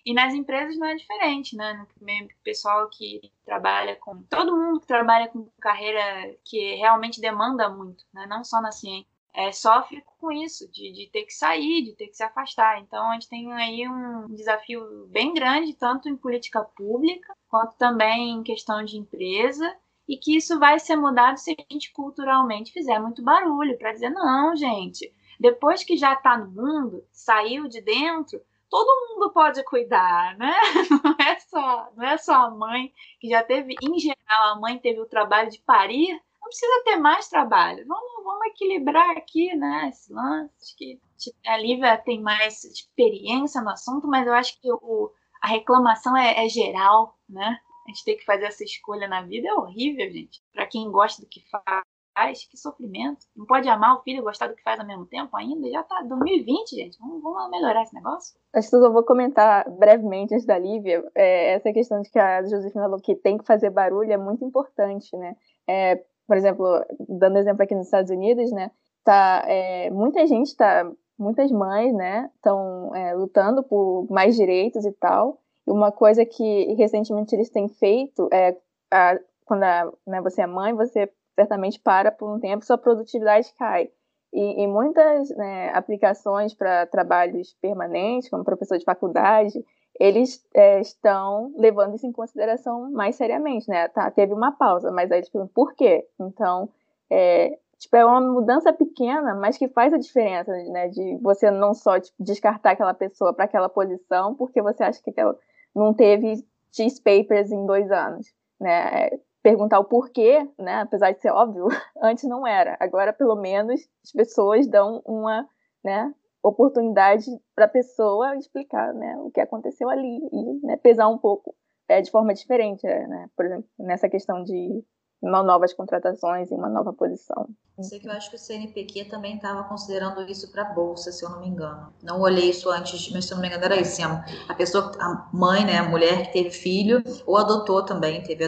[0.06, 1.72] E nas empresas não é diferente, né?
[1.72, 4.22] No pessoal que trabalha com.
[4.24, 8.26] Todo mundo que trabalha com carreira que realmente demanda muito, né?
[8.26, 9.08] Não só na ciência.
[9.34, 12.80] É, sofre com isso, de, de ter que sair, de ter que se afastar.
[12.80, 18.30] Então, a gente tem aí um desafio bem grande, tanto em política pública, quanto também
[18.30, 19.76] em questão de empresa,
[20.06, 24.10] e que isso vai ser mudado se a gente culturalmente fizer muito barulho para dizer:
[24.10, 30.36] não, gente, depois que já está no mundo, saiu de dentro, todo mundo pode cuidar,
[30.36, 30.52] né?
[31.02, 34.78] Não é só, não é só a mãe que já teve, em geral, a mãe
[34.78, 36.20] teve o trabalho de parir,
[36.54, 37.84] precisa ter mais trabalho.
[37.86, 39.88] Vamos, vamos equilibrar aqui, né?
[39.88, 40.54] Esse lance.
[40.62, 41.00] Acho que
[41.46, 45.10] a Lívia tem mais experiência no assunto, mas eu acho que o,
[45.42, 47.58] a reclamação é, é geral, né?
[47.86, 50.42] A gente tem que fazer essa escolha na vida é horrível, gente.
[50.52, 53.26] Para quem gosta do que faz, que sofrimento.
[53.36, 55.68] Não pode amar o filho e gostar do que faz ao mesmo tempo ainda?
[55.68, 56.98] Já tá 2020, gente.
[57.00, 58.38] Vamos, vamos melhorar esse negócio?
[58.54, 61.04] Acho que eu vou comentar brevemente antes da Lívia.
[61.14, 64.44] É, essa questão de que a Josefina falou que tem que fazer barulho é muito
[64.44, 65.36] importante, né?
[65.68, 66.66] É, por exemplo,
[67.08, 68.70] dando exemplo aqui nos Estados Unidos, né?
[69.04, 74.92] Tá, é, muita gente tá, muitas mães, né, estão é, lutando por mais direitos e
[74.92, 75.38] tal.
[75.66, 78.56] E uma coisa que recentemente eles têm feito é
[78.90, 83.52] a, quando a, né, você é mãe, você certamente para por um tempo, sua produtividade
[83.58, 83.90] cai.
[84.32, 89.64] E, e muitas né, aplicações para trabalhos permanentes, como professor de faculdade,
[89.98, 93.88] eles é, estão levando isso em consideração mais seriamente, né?
[93.88, 96.06] Tá, teve uma pausa, mas aí eles perguntam por quê?
[96.20, 96.68] Então,
[97.10, 100.88] é, tipo, é uma mudança pequena, mas que faz a diferença, né?
[100.88, 105.12] De você não só tipo, descartar aquela pessoa para aquela posição, porque você acha que
[105.16, 105.38] ela
[105.74, 109.10] não teve X papers em dois anos, né?
[109.44, 110.80] perguntar o porquê, né?
[110.80, 111.68] Apesar de ser óbvio,
[112.02, 112.78] antes não era.
[112.80, 115.46] Agora, pelo menos, as pessoas dão uma,
[115.84, 116.12] né,
[116.44, 121.54] oportunidade para a pessoa explicar, né, o que aconteceu ali e né, pesar um pouco
[121.88, 123.28] é, de forma diferente, né?
[123.36, 124.82] Por exemplo, nessa questão de
[125.22, 127.48] novas contratações e uma nova posição.
[127.80, 131.30] Sei que eu acho que o CNPq também estava considerando isso para bolsa, se eu
[131.30, 131.92] não me engano.
[132.02, 134.02] Não olhei isso antes, mas se eu não me engano era isso.
[134.48, 138.46] A pessoa, a mãe, né, a mulher que teve filho, ou adotou também, teve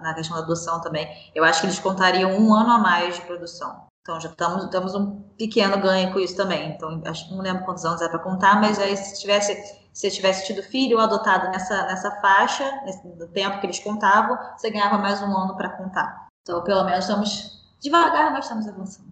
[0.00, 1.08] na questão da adoção também.
[1.34, 3.87] Eu acho que eles contariam um ano a mais de produção.
[4.08, 6.70] Então já estamos, estamos um pequeno ganho com isso também.
[6.70, 9.54] Então acho não lembro quantos anos é para contar, mas aí se tivesse
[9.92, 14.38] se tivesse tido filho ou adotado nessa, nessa faixa, nesse, no tempo que eles contavam,
[14.56, 16.26] você ganhava mais um ano para contar.
[16.40, 19.10] Então, pelo menos estamos devagar, mas estamos avançando.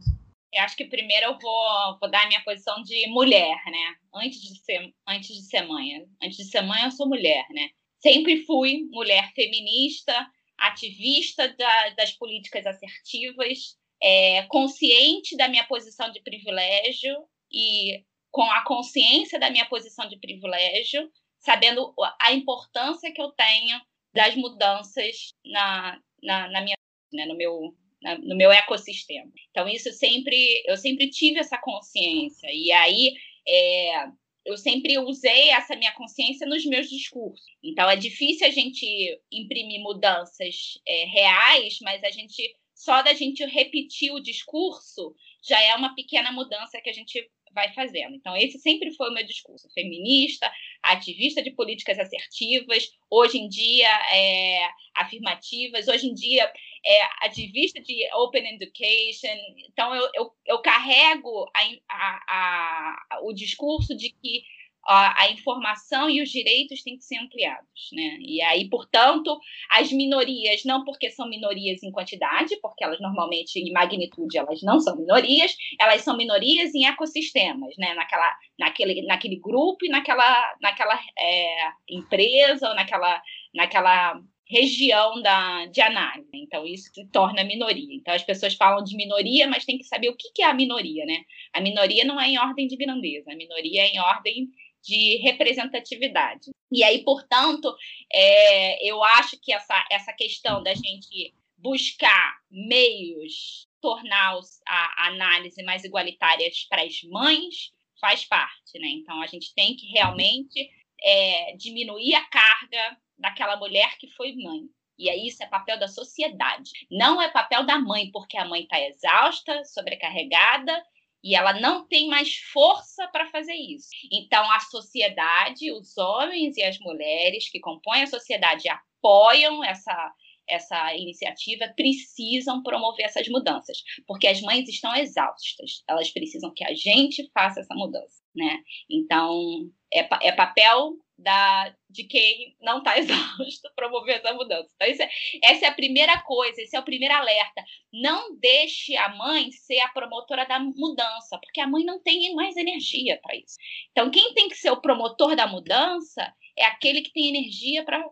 [0.51, 3.97] Eu acho que primeiro eu vou, vou dar a minha posição de mulher, né?
[4.15, 6.07] Antes de ser, antes de ser mãe.
[6.23, 7.69] Antes de ser mãe, eu sou mulher, né?
[7.99, 10.15] Sempre fui mulher feminista,
[10.57, 17.15] ativista da, das políticas assertivas, é, consciente da minha posição de privilégio
[17.53, 23.81] e com a consciência da minha posição de privilégio, sabendo a importância que eu tenho
[24.15, 26.77] das mudanças na, na, na minha,
[27.13, 27.75] né, no meu
[28.23, 29.33] no meu ecossistema.
[29.51, 33.15] Então isso sempre eu sempre tive essa consciência e aí
[33.49, 34.07] é,
[34.45, 37.45] eu sempre usei essa minha consciência nos meus discursos.
[37.63, 43.43] Então é difícil a gente imprimir mudanças é, reais, mas a gente só da gente
[43.47, 48.15] repetir o discurso já é uma pequena mudança que a gente vai fazendo.
[48.15, 50.53] Então, esse sempre foi o meu discurso: feminista,
[50.83, 56.45] ativista de políticas assertivas, hoje em dia é, afirmativas, hoje em dia
[56.85, 59.35] é, ativista de open education.
[59.71, 64.45] Então, eu, eu, eu carrego a, a, a, o discurso de que
[64.87, 68.19] a, informação e os direitos têm que ser ampliados, né?
[68.21, 69.39] E aí, portanto,
[69.71, 74.79] as minorias, não porque são minorias em quantidade, porque elas normalmente em magnitude elas não
[74.81, 77.95] são minorias, elas são minorias em ecossistemas, né?
[77.95, 83.21] Naquela, naquele, naquele grupo e naquela, naquela é, empresa ou naquela,
[83.55, 86.31] naquela região da, de análise.
[86.33, 87.95] Então, isso se torna minoria.
[87.95, 90.55] Então, as pessoas falam de minoria, mas tem que saber o que, que é a
[90.55, 91.25] minoria, né?
[91.53, 94.49] A minoria não é em ordem de grandeza, a minoria é em ordem
[94.87, 96.51] de representatividade.
[96.71, 97.75] E aí, portanto,
[98.13, 105.85] é, eu acho que essa, essa questão da gente buscar meios tornar a análise mais
[105.85, 108.89] igualitária para as mães faz parte, né?
[108.89, 110.71] Então a gente tem que realmente
[111.03, 114.63] é, diminuir a carga daquela mulher que foi mãe.
[114.99, 116.71] E aí isso é papel da sociedade.
[116.91, 120.83] Não é papel da mãe, porque a mãe está exausta, sobrecarregada
[121.27, 123.89] e ela não tem mais força para fazer isso.
[124.13, 130.15] Então, a sociedade, os homens e as mulheres que compõem a sociedade apoiam essa,
[130.49, 136.73] essa iniciativa, precisam promover essas mudanças, porque as mães estão exaustas, elas precisam que a
[136.73, 138.23] gente faça essa mudança.
[138.33, 138.63] Né?
[138.89, 144.71] Então, é, é papel da, de quem não está exausto promover essa mudança.
[144.75, 145.09] Então, é,
[145.43, 147.65] essa é a primeira coisa, esse é o primeiro alerta.
[147.93, 152.57] Não deixe a mãe ser a promotora da mudança, porque a mãe não tem mais
[152.57, 153.57] energia para isso.
[153.93, 158.05] Então, quem tem que ser o promotor da mudança é aquele que tem energia para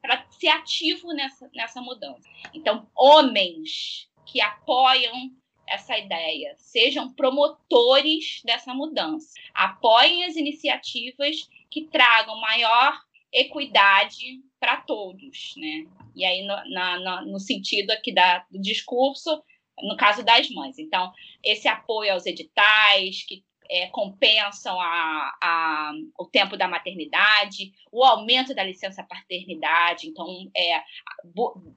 [0.00, 2.28] para ser ativo nessa, nessa mudança.
[2.54, 5.30] Então, homens que apoiam
[5.66, 13.00] essa ideia, sejam promotores dessa mudança, apoiem as iniciativas que tragam maior
[13.32, 15.86] equidade para todos, né?
[16.14, 19.42] E aí no, na, no sentido aqui da, do discurso,
[19.78, 20.78] no caso das mães.
[20.78, 21.10] Então,
[21.42, 23.42] esse apoio aos editais que
[23.72, 30.08] é, compensam a, a, o tempo da maternidade, o aumento da licença paternidade.
[30.08, 30.82] Então, é,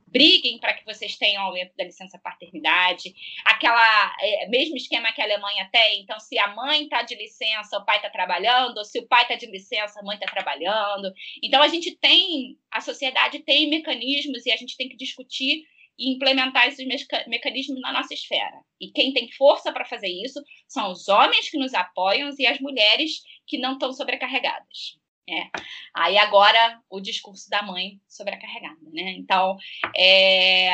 [0.06, 3.16] briguem para que vocês tenham aumento da licença paternidade.
[3.46, 6.02] Aquela é, mesmo esquema que a Alemanha tem.
[6.02, 8.78] Então, se a mãe está de licença, o pai está trabalhando.
[8.78, 11.14] Ou se o pai está de licença, a mãe está trabalhando.
[11.42, 15.64] Então, a gente tem, a sociedade tem mecanismos e a gente tem que discutir
[15.98, 16.86] e implementar esses
[17.28, 18.60] mecanismos na nossa esfera.
[18.80, 22.60] E quem tem força para fazer isso são os homens que nos apoiam e as
[22.60, 24.98] mulheres que não estão sobrecarregadas.
[25.28, 25.50] É.
[25.96, 29.16] Aí agora o discurso da mãe sobrecarregada, né?
[29.18, 29.58] Então
[29.96, 30.68] é,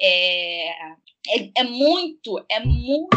[0.00, 3.16] é, é, é muito é muito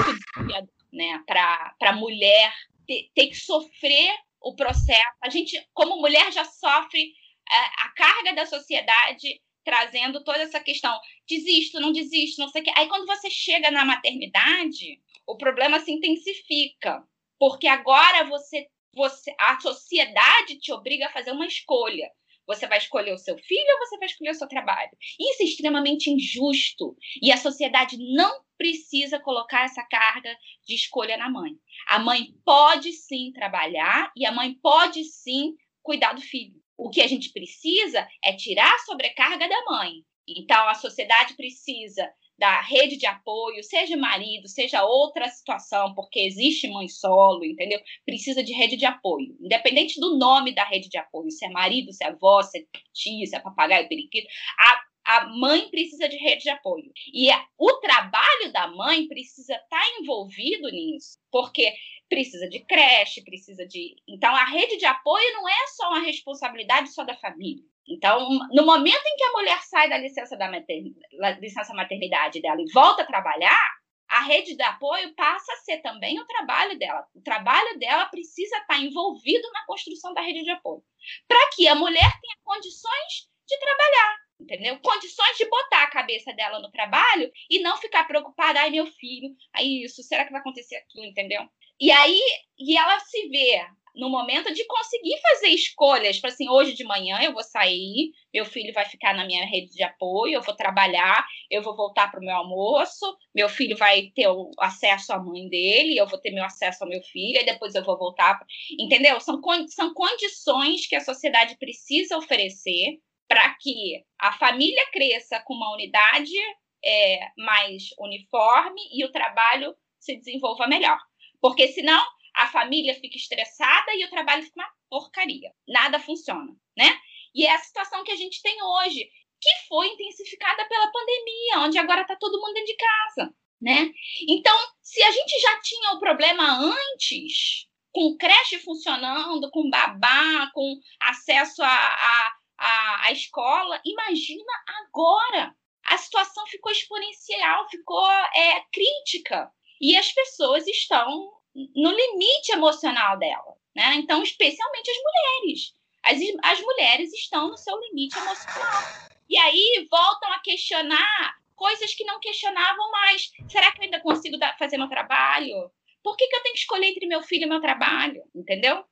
[0.95, 1.21] né?
[1.27, 2.53] Para a mulher
[2.87, 5.17] ter, ter que sofrer o processo.
[5.21, 7.13] A gente, como mulher, já sofre
[7.51, 10.97] é, a carga da sociedade trazendo toda essa questão,
[11.27, 12.71] desisto, não desisto, não sei o quê.
[12.77, 17.03] Aí quando você chega na maternidade, o problema se intensifica,
[17.39, 22.09] porque agora você, você a sociedade te obriga a fazer uma escolha.
[22.47, 24.91] Você vai escolher o seu filho ou você vai escolher o seu trabalho?
[25.19, 26.95] Isso é extremamente injusto.
[27.19, 30.29] E a sociedade não precisa colocar essa carga
[30.63, 31.53] de escolha na mãe.
[31.87, 36.63] A mãe pode sim trabalhar e a mãe pode sim cuidar do filho.
[36.77, 40.03] O que a gente precisa é tirar a sobrecarga da mãe.
[40.27, 46.67] Então, a sociedade precisa da rede de apoio, seja marido, seja outra situação, porque existe
[46.67, 47.79] mãe solo, entendeu?
[48.05, 49.37] Precisa de rede de apoio.
[49.39, 52.63] Independente do nome da rede de apoio, se é marido, se é avó, se é
[52.93, 54.27] tia, se é papagaio, periquito,
[54.59, 56.91] a a mãe precisa de rede de apoio.
[57.13, 61.71] E o trabalho da mãe precisa estar tá envolvido nisso, porque
[62.09, 63.95] precisa de creche, precisa de.
[64.07, 67.63] Então, a rede de apoio não é só uma responsabilidade só da família.
[67.87, 72.59] Então, no momento em que a mulher sai da licença, da maternidade, licença maternidade dela
[72.59, 73.71] e volta a trabalhar,
[74.07, 77.05] a rede de apoio passa a ser também o trabalho dela.
[77.13, 80.83] O trabalho dela precisa estar envolvido na construção da rede de apoio,
[81.27, 84.77] para que a mulher tenha condições de trabalhar entendeu?
[84.79, 89.29] Condições de botar a cabeça dela no trabalho e não ficar preocupada, ai meu filho,
[89.53, 91.47] aí isso, será que vai acontecer aquilo, entendeu?
[91.79, 92.19] E aí,
[92.57, 93.65] e ela se vê
[93.95, 98.45] no momento de conseguir fazer escolhas, para assim, hoje de manhã eu vou sair, meu
[98.45, 102.19] filho vai ficar na minha rede de apoio, eu vou trabalhar, eu vou voltar para
[102.19, 106.31] o meu almoço, meu filho vai ter o acesso à mãe dele, eu vou ter
[106.31, 108.39] meu acesso ao meu filho, e depois eu vou voltar.
[108.77, 109.19] Entendeu?
[109.19, 115.73] São, são condições que a sociedade precisa oferecer para que a família cresça com uma
[115.73, 116.35] unidade
[116.83, 120.99] é, mais uniforme e o trabalho se desenvolva melhor.
[121.45, 122.03] Porque senão
[122.37, 125.51] a família fica estressada e o trabalho fica uma porcaria.
[125.67, 126.99] Nada funciona, né?
[127.35, 129.07] E é a situação que a gente tem hoje,
[129.39, 133.91] que foi intensificada pela pandemia, onde agora está todo mundo dentro de casa, né?
[134.27, 140.79] Então, se a gente já tinha o problema antes, com creche funcionando, com babá, com
[140.99, 145.55] acesso à a, a, a, escola, imagina agora.
[145.83, 149.51] A situação ficou exponencial, ficou é, crítica.
[149.79, 153.95] E as pessoas estão no limite emocional dela, né?
[153.95, 155.73] Então, especialmente as mulheres.
[156.03, 158.83] As, as mulheres estão no seu limite emocional.
[159.29, 163.31] E aí voltam a questionar coisas que não questionavam mais.
[163.49, 165.71] Será que eu ainda consigo dar, fazer meu trabalho?
[166.03, 168.21] Por que, que eu tenho que escolher entre meu filho e meu trabalho?
[168.35, 168.83] Entendeu?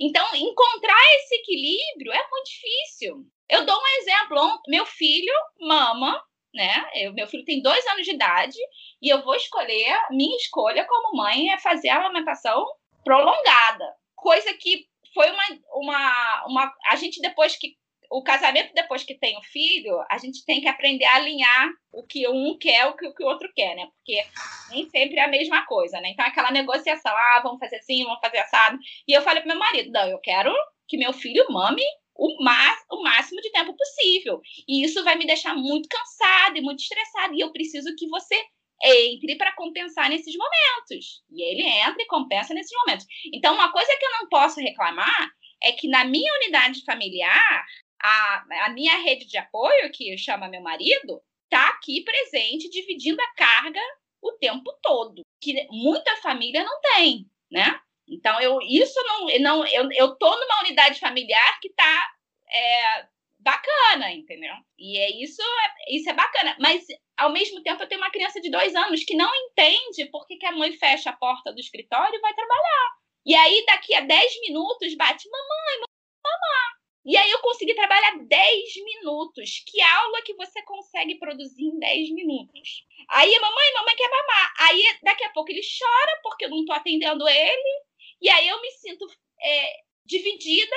[0.00, 3.26] Então, encontrar esse equilíbrio é muito difícil.
[3.48, 4.62] Eu dou um exemplo.
[4.68, 6.24] Meu filho mama
[6.54, 6.84] né?
[6.94, 8.58] Eu, meu filho tem dois anos de idade
[9.00, 12.66] e eu vou escolher, minha escolha como mãe é fazer a amamentação
[13.04, 13.94] prolongada.
[14.14, 15.42] Coisa que foi uma,
[15.74, 16.74] uma, uma.
[16.88, 17.76] A gente, depois que.
[18.14, 22.06] O casamento, depois que tem o filho, a gente tem que aprender a alinhar o
[22.06, 23.86] que um quer, o que, o que o outro quer, né?
[23.86, 24.22] Porque
[24.70, 26.10] nem sempre é a mesma coisa, né?
[26.10, 28.78] Então, aquela negociação, ah, vamos fazer assim, vamos fazer assado.
[29.08, 30.54] E eu falei pro meu marido, não, eu quero
[30.86, 31.82] que meu filho mame
[32.22, 34.40] o, o máximo de tempo possível.
[34.68, 37.34] E isso vai me deixar muito cansada e muito estressada.
[37.34, 38.36] E eu preciso que você
[38.84, 41.22] entre para compensar nesses momentos.
[41.30, 43.06] E ele entra e compensa nesses momentos.
[43.32, 45.30] Então, uma coisa que eu não posso reclamar
[45.62, 47.64] é que na minha unidade familiar,
[48.02, 53.34] a, a minha rede de apoio, que chama meu marido, está aqui presente, dividindo a
[53.34, 53.80] carga
[54.20, 57.80] o tempo todo, que muita família não tem, né?
[58.12, 62.10] Então, eu, isso não, não eu, eu tô numa unidade familiar que está
[62.52, 63.06] é,
[63.38, 64.54] bacana, entendeu?
[64.78, 66.56] E é isso, é, isso é bacana.
[66.60, 66.84] Mas,
[67.16, 70.36] ao mesmo tempo, eu tenho uma criança de dois anos que não entende por que,
[70.36, 72.90] que a mãe fecha a porta do escritório e vai trabalhar.
[73.24, 75.80] E aí, daqui a 10 minutos, bate, mamãe,
[76.22, 76.62] mamãe.
[77.04, 79.64] E aí eu consegui trabalhar 10 minutos.
[79.66, 82.86] Que aula que você consegue produzir em 10 minutos?
[83.08, 84.54] Aí, mamãe, mamãe quer mamar.
[84.58, 87.82] Aí, daqui a pouco, ele chora porque eu não estou atendendo ele.
[88.22, 89.04] E aí eu me sinto
[89.42, 90.76] é, dividida,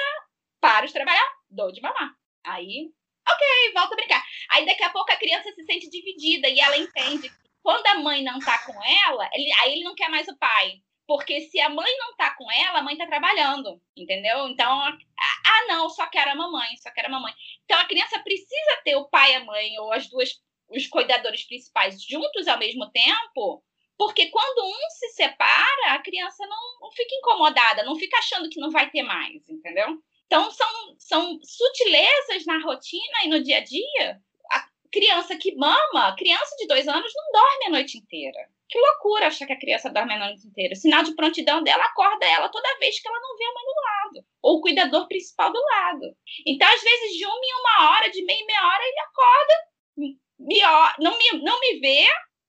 [0.59, 2.11] paro de trabalhar, dou de mamar.
[2.43, 2.91] Aí,
[3.27, 4.25] ok, volta a brincar.
[4.49, 7.99] Aí daqui a pouco a criança se sente dividida e ela entende que quando a
[7.99, 10.81] mãe não tá com ela, ele, aí ele não quer mais o pai.
[11.07, 14.47] Porque se a mãe não tá com ela, a mãe tá trabalhando, entendeu?
[14.47, 17.31] Então, ah, não, só quero a mamãe, só quero a mamãe.
[17.63, 21.43] Então, a criança precisa ter o pai e a mãe, ou as duas, os cuidadores
[21.43, 23.63] principais juntos ao mesmo tempo,
[23.97, 28.69] porque quando um se separa, a criança não, fica incomodada, não fica achando que não
[28.69, 29.97] vai ter mais, entendeu?
[30.25, 34.21] Então, são, são sutilezas na rotina e no dia a dia.
[34.51, 38.49] A criança que mama, criança de dois anos, não dorme a noite inteira.
[38.67, 40.73] Que loucura achar que a criança dorme a noite inteira.
[40.73, 43.63] O sinal de prontidão dela acorda ela toda vez que ela não vê a mãe
[43.63, 44.27] do lado.
[44.41, 46.17] Ou o cuidador principal do lado.
[46.45, 49.53] Então, às vezes, de uma em uma hora, de meia em meia hora, ele acorda,
[50.39, 50.61] me,
[50.99, 52.07] não, me, não me vê,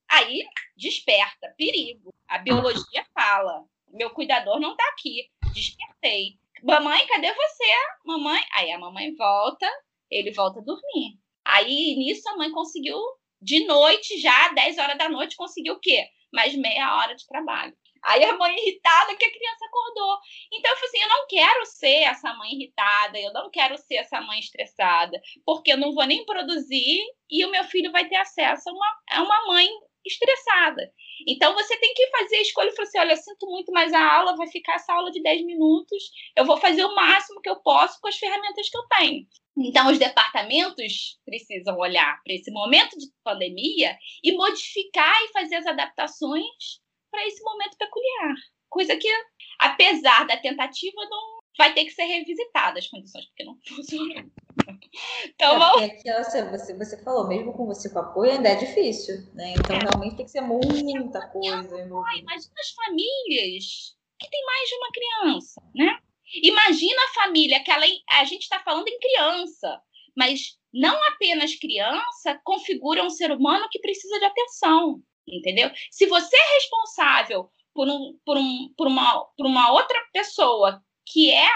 [0.09, 0.43] Aí
[0.75, 2.13] desperta, perigo.
[2.27, 5.29] A biologia fala: meu cuidador não está aqui.
[5.53, 6.37] Despertei.
[6.63, 7.71] Mamãe, cadê você?
[8.05, 8.41] Mamãe.
[8.53, 9.67] Aí a mamãe volta,
[10.09, 11.19] ele volta a dormir.
[11.45, 12.97] Aí nisso a mãe conseguiu,
[13.41, 16.05] de noite já, 10 horas da noite, conseguiu o quê?
[16.33, 17.75] Mais meia hora de trabalho.
[18.03, 20.17] Aí a mãe irritada que a criança acordou.
[20.53, 23.95] Então eu falei assim: eu não quero ser essa mãe irritada, eu não quero ser
[23.95, 28.15] essa mãe estressada, porque eu não vou nem produzir e o meu filho vai ter
[28.15, 29.69] acesso a uma, a uma mãe
[30.05, 30.91] estressada.
[31.27, 33.93] Então você tem que fazer a escolha e falar assim: olha, eu sinto muito, mas
[33.93, 37.49] a aula vai ficar essa aula de 10 minutos, eu vou fazer o máximo que
[37.49, 39.27] eu posso com as ferramentas que eu tenho.
[39.59, 45.65] Então, os departamentos precisam olhar para esse momento de pandemia e modificar e fazer as
[45.65, 46.79] adaptações
[47.09, 48.35] para esse momento peculiar.
[48.69, 49.09] Coisa que,
[49.57, 54.23] apesar da tentativa, não vai ter que ser revisitada as condições, porque não funcionou.
[55.25, 55.83] Então, é, vamos...
[55.83, 59.53] aqui, você, você falou, mesmo com você com apoio, ainda é difícil, né?
[59.57, 59.79] Então, é.
[59.79, 61.81] realmente tem que ser muita coisa.
[61.81, 65.99] Imagina as famílias que tem mais de uma criança, né?
[66.43, 69.81] Imagina a família que ela, a gente está falando em criança,
[70.15, 75.71] mas não apenas criança configura um ser humano que precisa de atenção, entendeu?
[75.89, 81.31] Se você é responsável por, um, por, um, por, uma, por uma outra pessoa que
[81.31, 81.49] é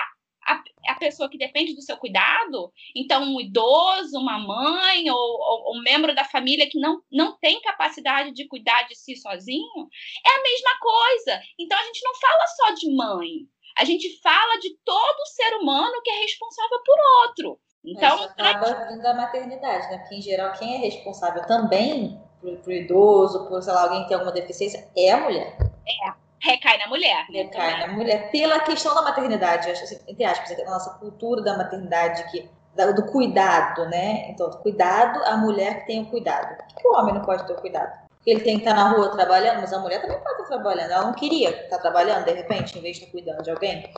[0.46, 5.78] a, a, pessoa que depende do seu cuidado, então um idoso, uma mãe ou, ou,
[5.78, 9.90] um membro da família que não, não tem capacidade de cuidar de si sozinho,
[10.26, 11.42] é a mesma coisa.
[11.60, 13.30] Então a gente não fala só de mãe,
[13.78, 17.60] a gente fala de todo ser humano que é responsável por outro.
[17.84, 19.98] Então, Isso acaba vindo da maternidade, né?
[20.00, 24.16] Porque, em geral, quem é responsável também pro, idoso, por, sei lá, alguém que tem
[24.16, 25.58] alguma deficiência, é a mulher.
[25.60, 27.26] É, recai na mulher.
[27.30, 28.32] Recai na mulher.
[28.32, 32.50] Pela questão da maternidade, assim, entre aspas, a nossa cultura da maternidade, que,
[32.96, 34.30] do cuidado, né?
[34.30, 36.58] Então, do cuidado, a mulher que tem o cuidado.
[36.58, 38.02] Por que o homem não pode ter o cuidado?
[38.16, 40.92] Porque ele tem que estar na rua trabalhando, mas a mulher também pode estar trabalhando.
[40.92, 43.92] Ela não queria estar trabalhando, de repente, em vez de estar cuidando de alguém.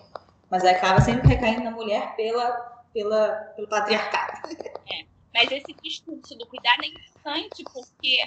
[0.50, 2.52] Mas acaba sempre recaindo na mulher pela,
[2.94, 4.48] pela, pelo patriarcado.
[4.92, 5.13] É.
[5.34, 8.18] Mas esse discurso do cuidado é interessante porque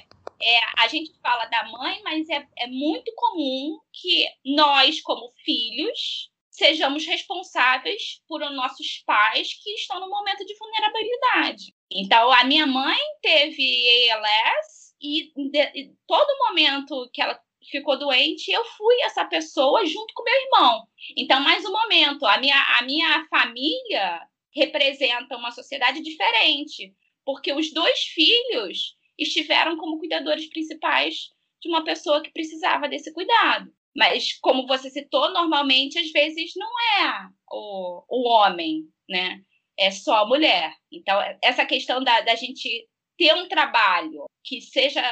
[0.42, 6.30] é, a gente fala da mãe, mas é, é muito comum que nós, como filhos,
[6.50, 11.74] sejamos responsáveis por nossos pais que estão no momento de vulnerabilidade.
[11.90, 17.38] Então, a minha mãe teve ALS e, de, todo momento que ela
[17.70, 20.88] ficou doente, eu fui essa pessoa junto com meu irmão.
[21.16, 24.20] Então, mais um momento, a minha, a minha família
[24.57, 26.94] representa uma sociedade diferente,
[27.24, 31.28] porque os dois filhos estiveram como cuidadores principais
[31.61, 33.70] de uma pessoa que precisava desse cuidado.
[33.94, 36.68] Mas, como você citou, normalmente, às vezes, não
[37.00, 39.40] é o, o homem, né?
[39.78, 40.74] É só a mulher.
[40.92, 42.86] Então, essa questão da, da gente
[43.16, 45.02] ter um trabalho que seja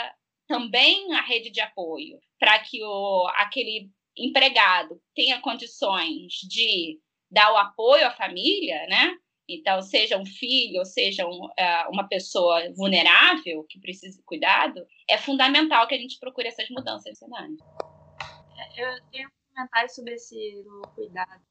[0.47, 7.57] também a rede de apoio para que o, aquele empregado tenha condições de dar o
[7.57, 9.16] apoio à família, né?
[9.49, 14.86] Então, seja um filho, ou seja um, uh, uma pessoa vulnerável que precisa de cuidado,
[15.09, 17.57] é fundamental que a gente procure essas mudanças na cenário.
[18.76, 20.64] Eu tenho um comentário sobre esse
[20.95, 21.42] cuidado.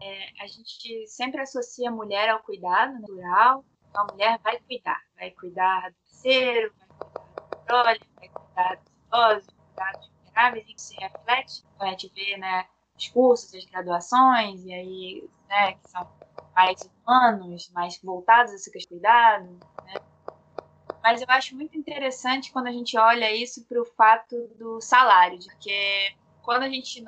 [0.00, 3.64] É, a gente sempre associa a mulher ao cuidado natural.
[3.88, 8.76] Então, a mulher vai cuidar, vai cuidar do terceiro, vai cuidar do controle, vai cuidar
[8.76, 11.64] dos idosos, cuidar dos vulneráveis, e que se reflete.
[11.74, 12.66] Então, a gente vê né,
[12.96, 16.08] os cursos, as graduações, e aí, né, que são
[16.54, 19.94] mais humanos, mais voltados a esse cuidado, né?
[21.02, 25.38] Mas eu acho muito interessante quando a gente olha isso para o fato do salário,
[25.40, 27.02] porque quando a gente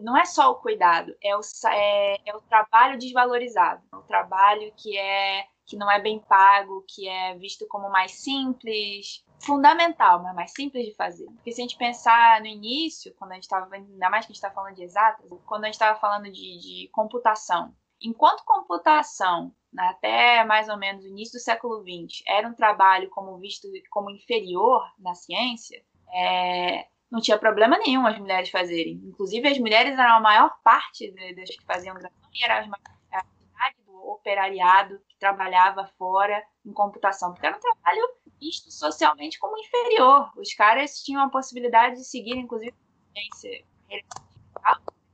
[0.00, 1.40] não, é só o cuidado, é o,
[1.70, 6.82] é, é o trabalho desvalorizado, é o trabalho que é que não é bem pago,
[6.88, 11.26] que é visto como mais simples, fundamental, mas mais simples de fazer.
[11.26, 14.34] Porque se a gente pensar no início, quando a gente estava, ainda mais que a
[14.34, 19.54] gente está falando de exatas, quando a gente estava falando de, de computação, enquanto computação
[19.76, 24.10] até mais ou menos o início do século XX era um trabalho como visto como
[24.10, 25.82] inferior na ciência,
[26.12, 29.00] é, não tinha problema nenhum as mulheres fazerem.
[29.04, 34.08] Inclusive, as mulheres eram a maior parte das que faziam graduação e era a do
[34.08, 38.08] operariado que trabalhava fora em computação, porque era um trabalho
[38.40, 40.30] visto socialmente como inferior.
[40.36, 42.74] Os caras tinham a possibilidade de seguir, inclusive,
[43.12, 43.64] ciência,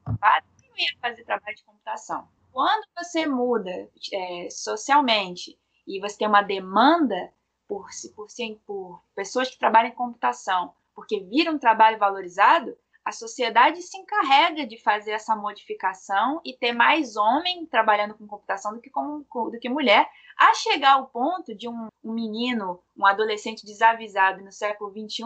[0.07, 2.29] não fazer trabalho de computação.
[2.55, 7.35] Quando você muda é, socialmente e você tem uma demanda
[7.67, 8.29] por, por,
[8.65, 14.65] por pessoas que trabalham em computação, porque vira um trabalho valorizado, a sociedade se encarrega
[14.65, 19.59] de fazer essa modificação e ter mais homem trabalhando com computação do que, como, do
[19.59, 24.93] que mulher, a chegar ao ponto de um, um menino, um adolescente desavisado no século
[24.93, 25.25] XXI,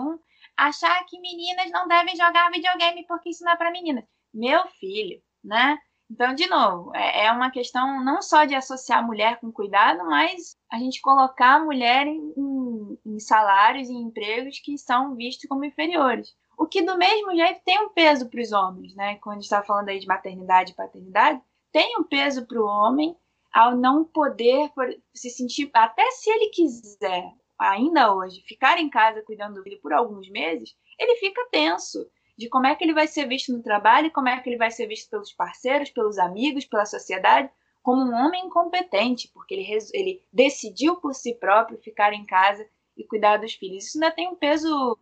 [0.56, 4.04] achar que meninas não devem jogar videogame porque isso não é para meninas.
[4.32, 5.78] Meu filho, né?
[6.10, 10.06] Então, de novo, é, é uma questão não só de associar a mulher com cuidado,
[10.06, 15.48] mas a gente colocar a mulher em, em, em salários e empregos que são vistos
[15.48, 16.34] como inferiores.
[16.56, 19.16] O que, do mesmo jeito, tem um peso para os homens, né?
[19.16, 21.40] Quando a gente está falando aí de maternidade e paternidade,
[21.70, 23.14] tem um peso para o homem
[23.52, 24.70] ao não poder
[25.14, 29.92] se sentir, até se ele quiser, ainda hoje, ficar em casa cuidando do filho por
[29.92, 32.06] alguns meses, ele fica tenso
[32.38, 34.70] de como é que ele vai ser visto no trabalho, como é que ele vai
[34.70, 37.50] ser visto pelos parceiros, pelos amigos, pela sociedade,
[37.82, 42.64] como um homem incompetente, porque ele, ele decidiu por si próprio ficar em casa
[42.96, 43.86] e cuidar dos filhos.
[43.86, 44.96] Isso ainda tem um peso.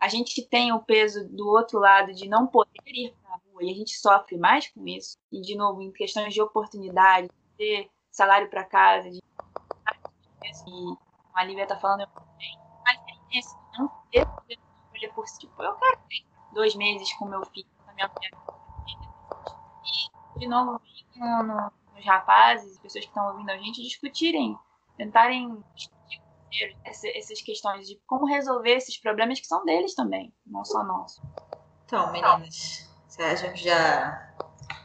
[0.00, 3.64] A gente tem o peso do outro lado de não poder ir para a rua
[3.64, 5.18] e a gente sofre mais com isso.
[5.30, 9.18] E, de novo, em questões de oportunidade, de ter salário para casa, de.
[9.18, 10.96] E
[11.34, 12.08] a Lívia está falando,
[12.84, 14.26] mas é esse não ter
[14.98, 18.30] escolha por tipo, eu quero ter dois meses com meu filho, com a minha mulher.
[20.36, 20.80] E, de novo,
[21.16, 24.58] no, no, nos rapazes, pessoas que estão ouvindo a gente, discutirem,
[24.96, 30.82] tentarem discutir essas questões de como resolver esses problemas que são deles também, não só
[30.82, 31.22] nossos.
[31.84, 32.88] Então, meninas,
[33.18, 34.34] acha que já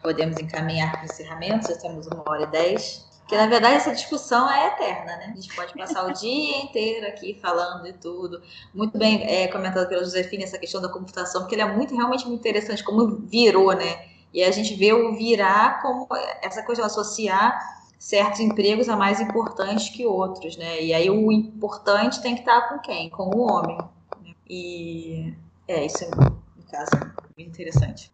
[0.01, 1.67] podemos encaminhar para o encerramento?
[1.67, 3.12] Já temos uma hora e dez.
[3.33, 5.31] Porque, na verdade, essa discussão é eterna, né?
[5.31, 8.39] A gente pode passar o dia inteiro aqui falando de tudo.
[8.71, 12.27] Muito bem é, comentado pela Josefina essa questão da computação, porque ele é muito, realmente
[12.27, 14.05] muito interessante, como virou, né?
[14.31, 16.07] E a gente vê o virar como
[16.43, 17.59] essa coisa de associar
[17.97, 20.83] certos empregos a mais importantes que outros, né?
[20.83, 23.09] E aí o importante tem que estar com quem?
[23.09, 23.77] Com o homem.
[24.23, 24.35] Né?
[24.47, 25.33] E
[25.67, 26.91] é isso, no caso,
[27.35, 28.11] muito interessante.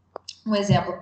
[0.47, 0.97] Um exemplo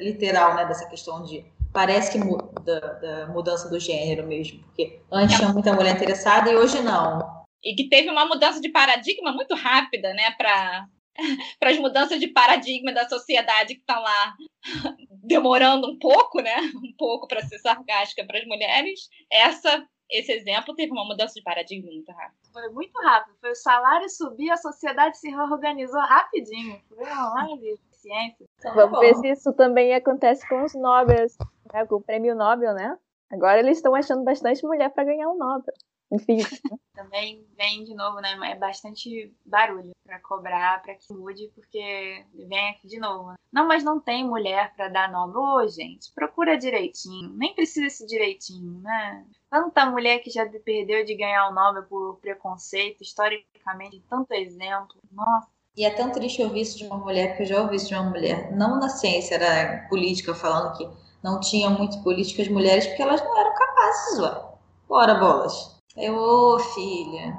[0.00, 5.36] literal, né, dessa questão de parece que muda da mudança do gênero mesmo, porque antes
[5.36, 7.40] tinha muita mulher interessada e hoje não.
[7.62, 10.86] E que teve uma mudança de paradigma muito rápida, né, para
[11.58, 14.34] para as mudanças de paradigma da sociedade que estão lá
[15.22, 16.56] demorando um pouco, né?
[16.76, 19.08] Um pouco para ser sarcástica para as mulheres.
[19.30, 22.36] Essa esse exemplo teve uma mudança de paradigma muito rápida.
[22.52, 23.36] Foi muito rápido.
[23.40, 26.80] Foi o salário subir, a sociedade se reorganizou rapidinho.
[26.88, 27.46] Foi uma
[27.92, 28.46] ciência.
[28.58, 31.26] Então, Vamos ver se isso também acontece com os Nobel,
[31.72, 31.86] né?
[31.86, 32.98] com o prêmio Nobel, né?
[33.30, 35.74] Agora eles estão achando bastante mulher para ganhar o Nobel
[36.10, 36.38] enfim.
[36.94, 38.36] Também vem de novo, né?
[38.50, 43.34] É bastante barulho para cobrar, para que mude, porque vem aqui de novo.
[43.52, 45.34] Não, mas não tem mulher para dar nome.
[45.36, 47.30] Ô, gente, procura direitinho.
[47.30, 49.24] Nem precisa esse direitinho, né?
[49.48, 54.96] Tanta mulher que já perdeu de ganhar o nome por preconceito, historicamente, tanto exemplo.
[55.10, 55.48] Nossa.
[55.76, 57.94] E é tão triste ouvir isso de uma mulher, que eu já ouvi isso de
[57.94, 60.84] uma mulher, não na ciência, era política, falando que
[61.22, 64.50] não tinha muitas políticas mulheres porque elas não eram capazes, ué.
[64.88, 65.80] Bora, bolas.
[65.96, 67.36] Eu, ô filha,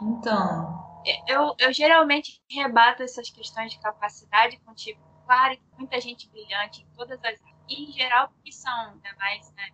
[0.00, 0.82] então.
[1.26, 5.00] Eu, eu geralmente rebato essas questões de capacidade contigo.
[5.24, 7.40] Claro que muita gente brilhante em todas as áreas.
[7.68, 9.68] E em geral, porque são mais, né,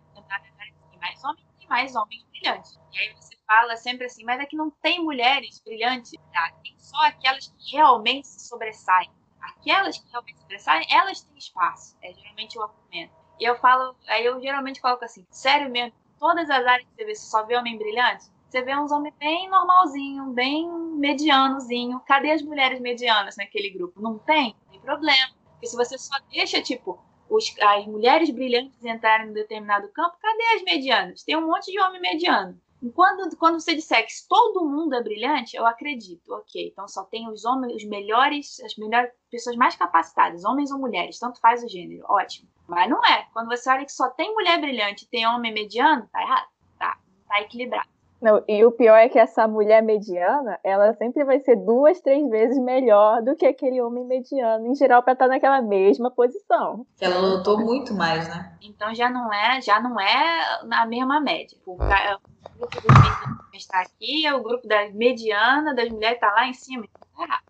[0.99, 2.79] mais homens e mais homens brilhantes.
[2.93, 6.51] E aí você fala sempre assim, mas é que não tem mulheres brilhantes, tá?
[6.63, 9.09] tem só aquelas que realmente se sobressaem.
[9.41, 11.97] Aquelas que realmente se sobressaem, elas têm espaço.
[12.01, 13.13] É geralmente o argumento.
[13.39, 17.05] E eu falo, aí eu geralmente coloco assim, sério mesmo, todas as áreas que você
[17.05, 18.25] vê, você só vê homem brilhante?
[18.49, 21.99] Você vê uns homens bem normalzinho, bem medianozinho.
[22.01, 24.01] Cadê as mulheres medianas naquele grupo?
[24.01, 24.55] Não tem?
[24.65, 25.29] Não tem problema.
[25.51, 30.43] Porque se você só deixa, tipo, os, as mulheres brilhantes entrarem em determinado campo, cadê
[30.55, 31.23] as medianas?
[31.23, 32.59] Tem um monte de homem mediano.
[32.93, 36.69] Quando, quando você disser que todo mundo é brilhante, eu acredito, ok.
[36.71, 41.19] Então só tem os homens, os melhores, as melhores pessoas mais capacitadas, homens ou mulheres,
[41.19, 42.47] tanto faz o gênero, ótimo.
[42.67, 43.27] Mas não é.
[43.33, 46.47] Quando você olha que só tem mulher brilhante e tem homem mediano, tá errado.
[46.77, 47.89] Tá, tá equilibrado.
[48.21, 52.29] Não, e o pior é que essa mulher mediana, ela sempre vai ser duas, três
[52.29, 56.85] vezes melhor do que aquele homem mediano, em geral, para estar naquela mesma posição.
[56.99, 58.57] Ela lutou muito mais, né?
[58.61, 61.57] Então já não é, já não é na mesma média.
[61.65, 66.53] O, grupo dos medianos está aqui, o grupo da mediana das mulheres está lá em
[66.53, 66.85] cima.
[67.15, 67.49] Tá errado.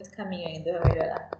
[0.00, 1.30] Esse caminho ainda vai melhorar.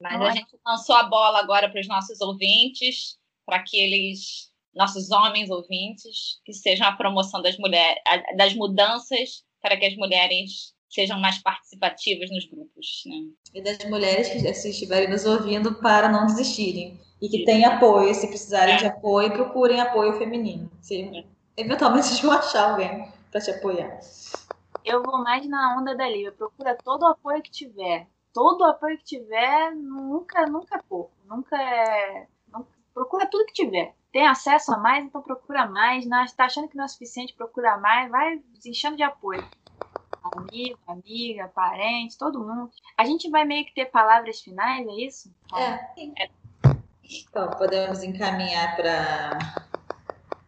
[0.00, 5.50] Mas a gente lançou a bola agora para os nossos ouvintes, para aqueles nossos homens
[5.50, 8.00] ouvintes, que sejam a promoção das mulheres,
[8.36, 13.02] das mudanças para que as mulheres sejam mais participativas nos grupos.
[13.06, 13.16] Né?
[13.54, 16.98] E das mulheres que estiverem nos ouvindo para não desistirem.
[17.20, 18.78] E que têm apoio, se precisarem é.
[18.78, 20.70] de apoio, procurem apoio feminino.
[20.80, 21.24] Se é.
[21.56, 24.00] eventualmente vocês vão achar alguém para te apoiar.
[24.84, 26.32] Eu vou mais na onda da Lívia.
[26.32, 31.12] Procura todo o apoio que tiver todo o apoio que tiver, nunca, nunca é pouco.
[31.24, 32.26] Nunca é.
[32.52, 33.94] Não, procura tudo que tiver.
[34.12, 36.06] Tem acesso a mais, então procura mais.
[36.06, 38.10] Não, tá achando que não é suficiente, procura mais.
[38.10, 39.46] Vai enchendo de apoio.
[40.22, 42.70] Amigo, amiga, parente, todo mundo.
[42.96, 45.34] A gente vai meio que ter palavras finais, é isso?
[45.54, 46.24] É.
[46.24, 46.30] é.
[47.02, 49.38] Então, podemos encaminhar para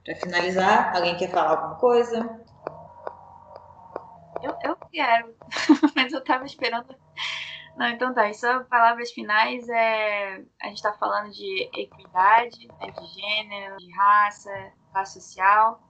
[0.05, 0.95] para finalizar.
[0.95, 2.41] Alguém quer falar alguma coisa?
[4.43, 5.35] Eu, eu quero,
[5.95, 6.95] mas eu tava esperando
[7.77, 8.33] não, então tá.
[8.33, 10.45] Só palavras finais é.
[10.61, 15.81] A gente está falando de equidade, né, de gênero, de raça, classe social.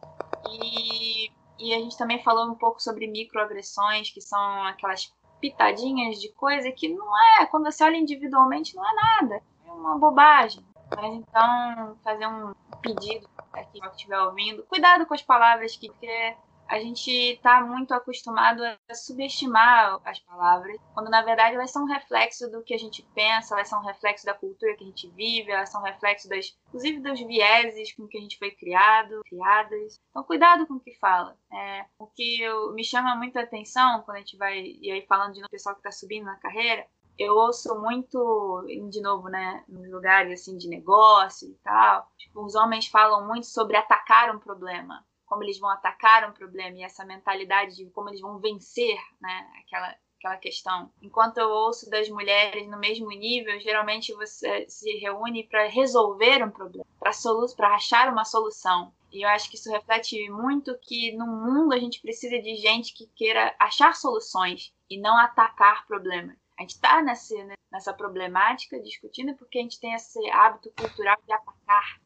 [0.49, 6.29] E, e a gente também falou um pouco sobre microagressões, que são aquelas pitadinhas de
[6.33, 9.43] coisa que não é, quando você olha individualmente, não é nada.
[9.67, 10.65] É uma bobagem.
[10.97, 14.63] Mas então, fazer um pedido para quem estiver ouvindo.
[14.65, 16.37] Cuidado com as palavras que quer
[16.73, 22.51] a gente está muito acostumado a subestimar as palavras, quando na verdade elas são reflexo
[22.51, 25.69] do que a gente pensa, elas são reflexo da cultura que a gente vive, elas
[25.69, 30.01] são reflexo das, inclusive dos vieses com que a gente foi criado, criadas.
[30.09, 31.37] Então cuidado com o que fala.
[31.53, 35.35] É, o que eu, me chama muito atenção quando a gente vai e aí falando
[35.35, 36.87] de um pessoal que está subindo na carreira,
[37.19, 42.55] eu ouço muito, de novo, né, nos lugares assim de negócio e tal, tipo, os
[42.55, 47.07] homens falam muito sobre atacar um problema como eles vão atacar um problema e essa
[47.07, 50.93] mentalidade de como eles vão vencer, né, aquela aquela questão.
[51.03, 56.51] Enquanto eu ouço das mulheres no mesmo nível, geralmente você se reúne para resolver um
[56.51, 58.93] problema, para solu achar uma solução.
[59.11, 62.95] E eu acho que isso reflete muito que no mundo a gente precisa de gente
[62.95, 66.37] que queira achar soluções e não atacar problemas.
[66.57, 67.35] A gente está nessa,
[67.73, 72.01] nessa problemática discutindo porque a gente tem esse hábito cultural de atacar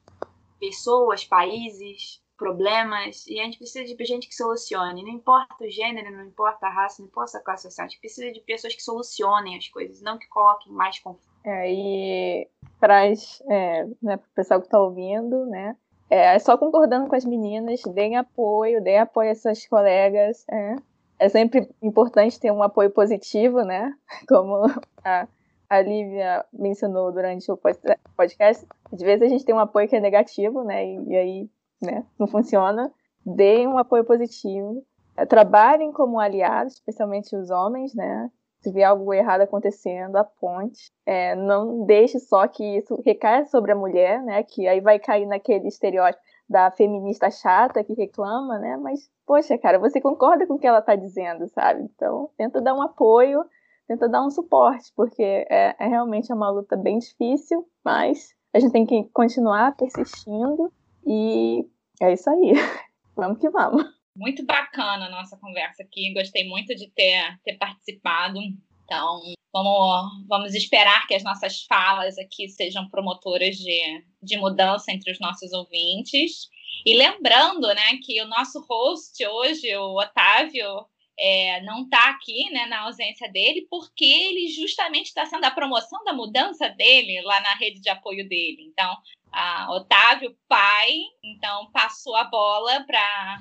[0.59, 5.03] pessoas, países, problemas e a gente precisa de gente que solucione.
[5.03, 7.87] Não importa o gênero, não importa a raça, não importa a classe social.
[7.87, 11.27] A gente precisa de pessoas que solucionem as coisas, não que coloquem mais conflito.
[11.45, 12.49] É, e
[12.79, 15.77] para é, né, o pessoal que está ouvindo, né,
[16.09, 20.45] é, só concordando com as meninas, deem apoio, deem apoio a suas colegas.
[20.51, 20.77] É,
[21.19, 23.93] é sempre importante ter um apoio positivo, né?
[24.29, 24.67] Como
[25.05, 25.27] a,
[25.69, 28.67] a Lívia mencionou durante o podcast.
[28.93, 30.87] Às vezes a gente tem um apoio que é negativo, né?
[30.87, 31.51] E, e aí
[31.81, 32.93] né, não funciona,
[33.25, 34.85] deem um apoio positivo,
[35.17, 38.31] é, trabalhem como aliados, especialmente os homens, né?
[38.61, 40.91] Se vê algo errado acontecendo, aponte.
[41.05, 44.43] É, não deixe só que isso recaia sobre a mulher, né?
[44.43, 48.77] Que aí vai cair naquele estereótipo da feminista chata que reclama, né?
[48.77, 51.83] Mas, poxa, cara, você concorda com o que ela está dizendo, sabe?
[51.83, 53.45] Então, tenta dar um apoio,
[53.89, 58.73] tenta dar um suporte, porque é, é realmente uma luta bem difícil, mas a gente
[58.73, 60.73] tem que continuar persistindo
[61.07, 61.65] e
[62.01, 62.53] é isso aí.
[63.17, 63.85] vamos que vamos.
[64.15, 66.13] Muito bacana a nossa conversa aqui.
[66.13, 68.39] Gostei muito de ter, ter participado.
[68.85, 69.21] Então,
[69.53, 75.21] vamos, vamos esperar que as nossas falas aqui sejam promotoras de, de mudança entre os
[75.21, 76.49] nossos ouvintes.
[76.85, 80.87] E lembrando né, que o nosso host hoje, o Otávio,
[81.19, 86.05] é, não está aqui, né, na ausência dele, porque ele justamente está sendo a promoção
[86.05, 88.69] da mudança dele lá na rede de apoio dele.
[88.71, 88.97] Então,
[89.37, 93.39] a Otávio, pai, então passou a bola para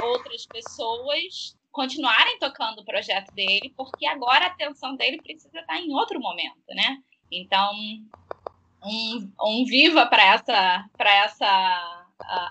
[0.00, 5.94] outras pessoas continuarem tocando o projeto dele, porque agora a atenção dele precisa estar em
[5.94, 6.98] outro momento, né?
[7.30, 7.72] Então,
[8.82, 12.06] um, um viva para essa, essa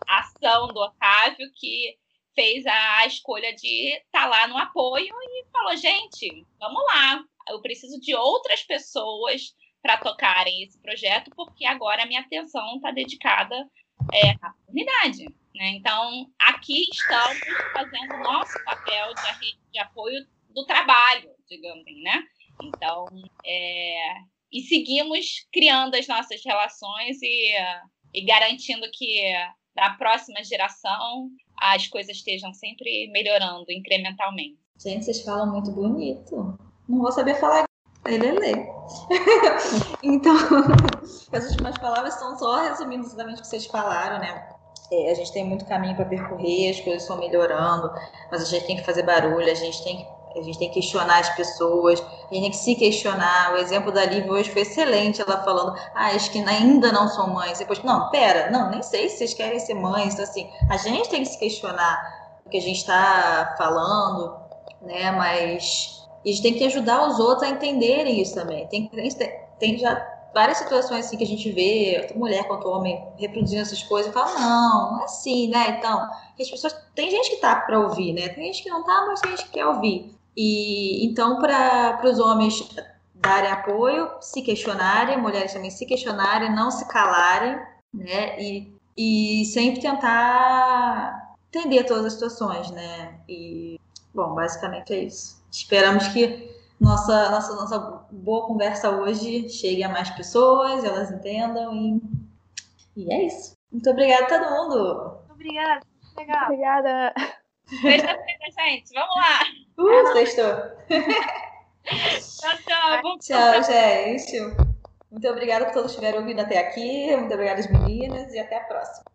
[0.07, 1.97] ação do Otávio que
[2.33, 7.61] fez a escolha de estar tá lá no apoio e falou: gente, vamos lá, eu
[7.61, 9.53] preciso de outras pessoas
[9.85, 13.55] para tocarem esse projeto, porque agora a minha atenção está dedicada
[14.11, 15.25] é, à comunidade.
[15.53, 15.75] Né?
[15.75, 17.39] Então, aqui estamos
[17.71, 22.23] fazendo nosso papel de rede de apoio do trabalho, digamos assim, né?
[22.63, 23.05] Então,
[23.45, 24.15] é,
[24.51, 27.53] e seguimos criando as nossas relações e,
[28.11, 29.21] e garantindo que
[29.75, 34.57] na próxima geração as coisas estejam sempre melhorando incrementalmente.
[34.81, 36.57] Gente, vocês falam muito bonito.
[36.89, 37.65] Não vou saber falar
[38.07, 38.53] ele lê.
[40.03, 40.35] então,
[41.31, 44.47] as últimas palavras são só resumindo exatamente o que vocês falaram, né?
[44.91, 47.91] É, a gente tem muito caminho para percorrer, as coisas estão melhorando,
[48.31, 50.75] mas a gente tem que fazer barulho, a gente tem que, a gente tem que
[50.75, 53.53] questionar as pessoas, a gente tem que se questionar.
[53.53, 57.33] O exemplo da Lívia hoje foi excelente, ela falando, ah, acho que ainda não são
[57.33, 57.57] mães.
[57.57, 60.13] Depois, não, pera, não, nem sei se vocês querem ser mães.
[60.13, 64.37] Então, assim, a gente tem que se questionar o que a gente está falando,
[64.81, 65.09] né?
[65.11, 68.67] Mas a gente tem que ajudar os outros a entenderem isso também.
[68.67, 69.09] Tem, tem,
[69.59, 69.95] tem já
[70.33, 74.13] várias situações assim que a gente vê, tanto mulher quanto homem, reproduzindo essas coisas e
[74.13, 75.77] fala, não, não é assim, né?
[75.77, 76.75] Então, as pessoas.
[76.93, 78.27] Tem gente que tá para ouvir, né?
[78.29, 80.13] Tem gente que não tá, mas tem gente que quer ouvir.
[80.35, 82.67] E então, para os homens
[83.13, 87.57] darem apoio, se questionarem, mulheres também se questionarem, não se calarem,
[87.93, 88.37] né?
[88.37, 93.19] E, e sempre tentar entender todas as situações, né?
[93.29, 93.79] E,
[94.13, 95.44] bom, basicamente é isso.
[95.55, 97.79] Esperamos que nossa, nossa, nossa
[98.11, 102.01] boa conversa hoje chegue a mais pessoas, elas entendam e,
[102.97, 103.55] e é isso.
[103.71, 105.19] Muito obrigada a todo mundo.
[105.19, 105.79] Muito obrigada.
[106.17, 106.43] Legal.
[106.43, 107.13] Obrigada.
[107.67, 108.93] Sexta-feira, gente.
[108.93, 109.39] Vamos lá.
[109.77, 110.55] Uh, sextou.
[112.41, 113.19] tchau, tchau.
[113.19, 114.39] Tchau, gente.
[115.09, 117.15] Muito obrigada por todos que estiveram ouvindo até aqui.
[117.15, 119.05] Muito obrigada às meninas e até a próxima.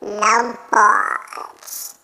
[0.00, 2.03] Não pode.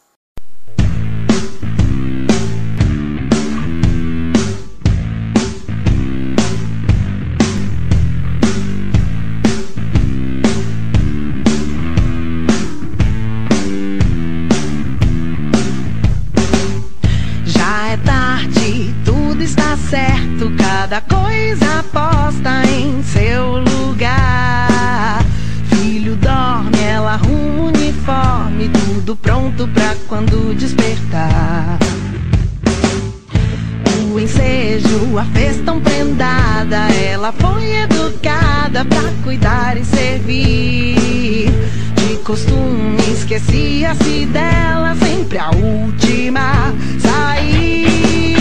[19.90, 25.20] certo, cada coisa posta em seu lugar.
[25.68, 31.76] Filho dorme, ela arruma uniforme, tudo pronto pra quando despertar.
[34.12, 41.50] O ensejo, a fez tão prendada, ela foi educada pra cuidar e servir.
[41.96, 48.39] De costume, esquecia-se dela, sempre a última sair.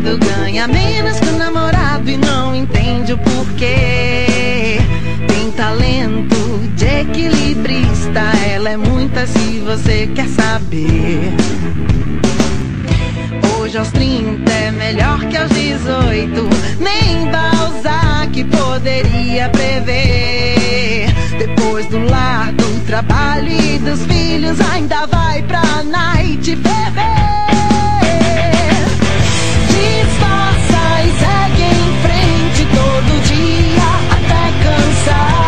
[0.00, 4.78] ganha menos que o namorado e não entende o porquê.
[5.28, 6.34] Tem talento
[6.74, 8.20] de equilibrista,
[8.52, 11.32] ela é muita se você quer saber.
[13.56, 16.48] Hoje aos 30 é melhor que aos 18,
[16.80, 21.06] nem Balzac poderia prever.
[21.38, 27.33] Depois do lar, do trabalho e dos filhos, ainda vai pra night beber.
[32.94, 35.43] todo dia até cansar.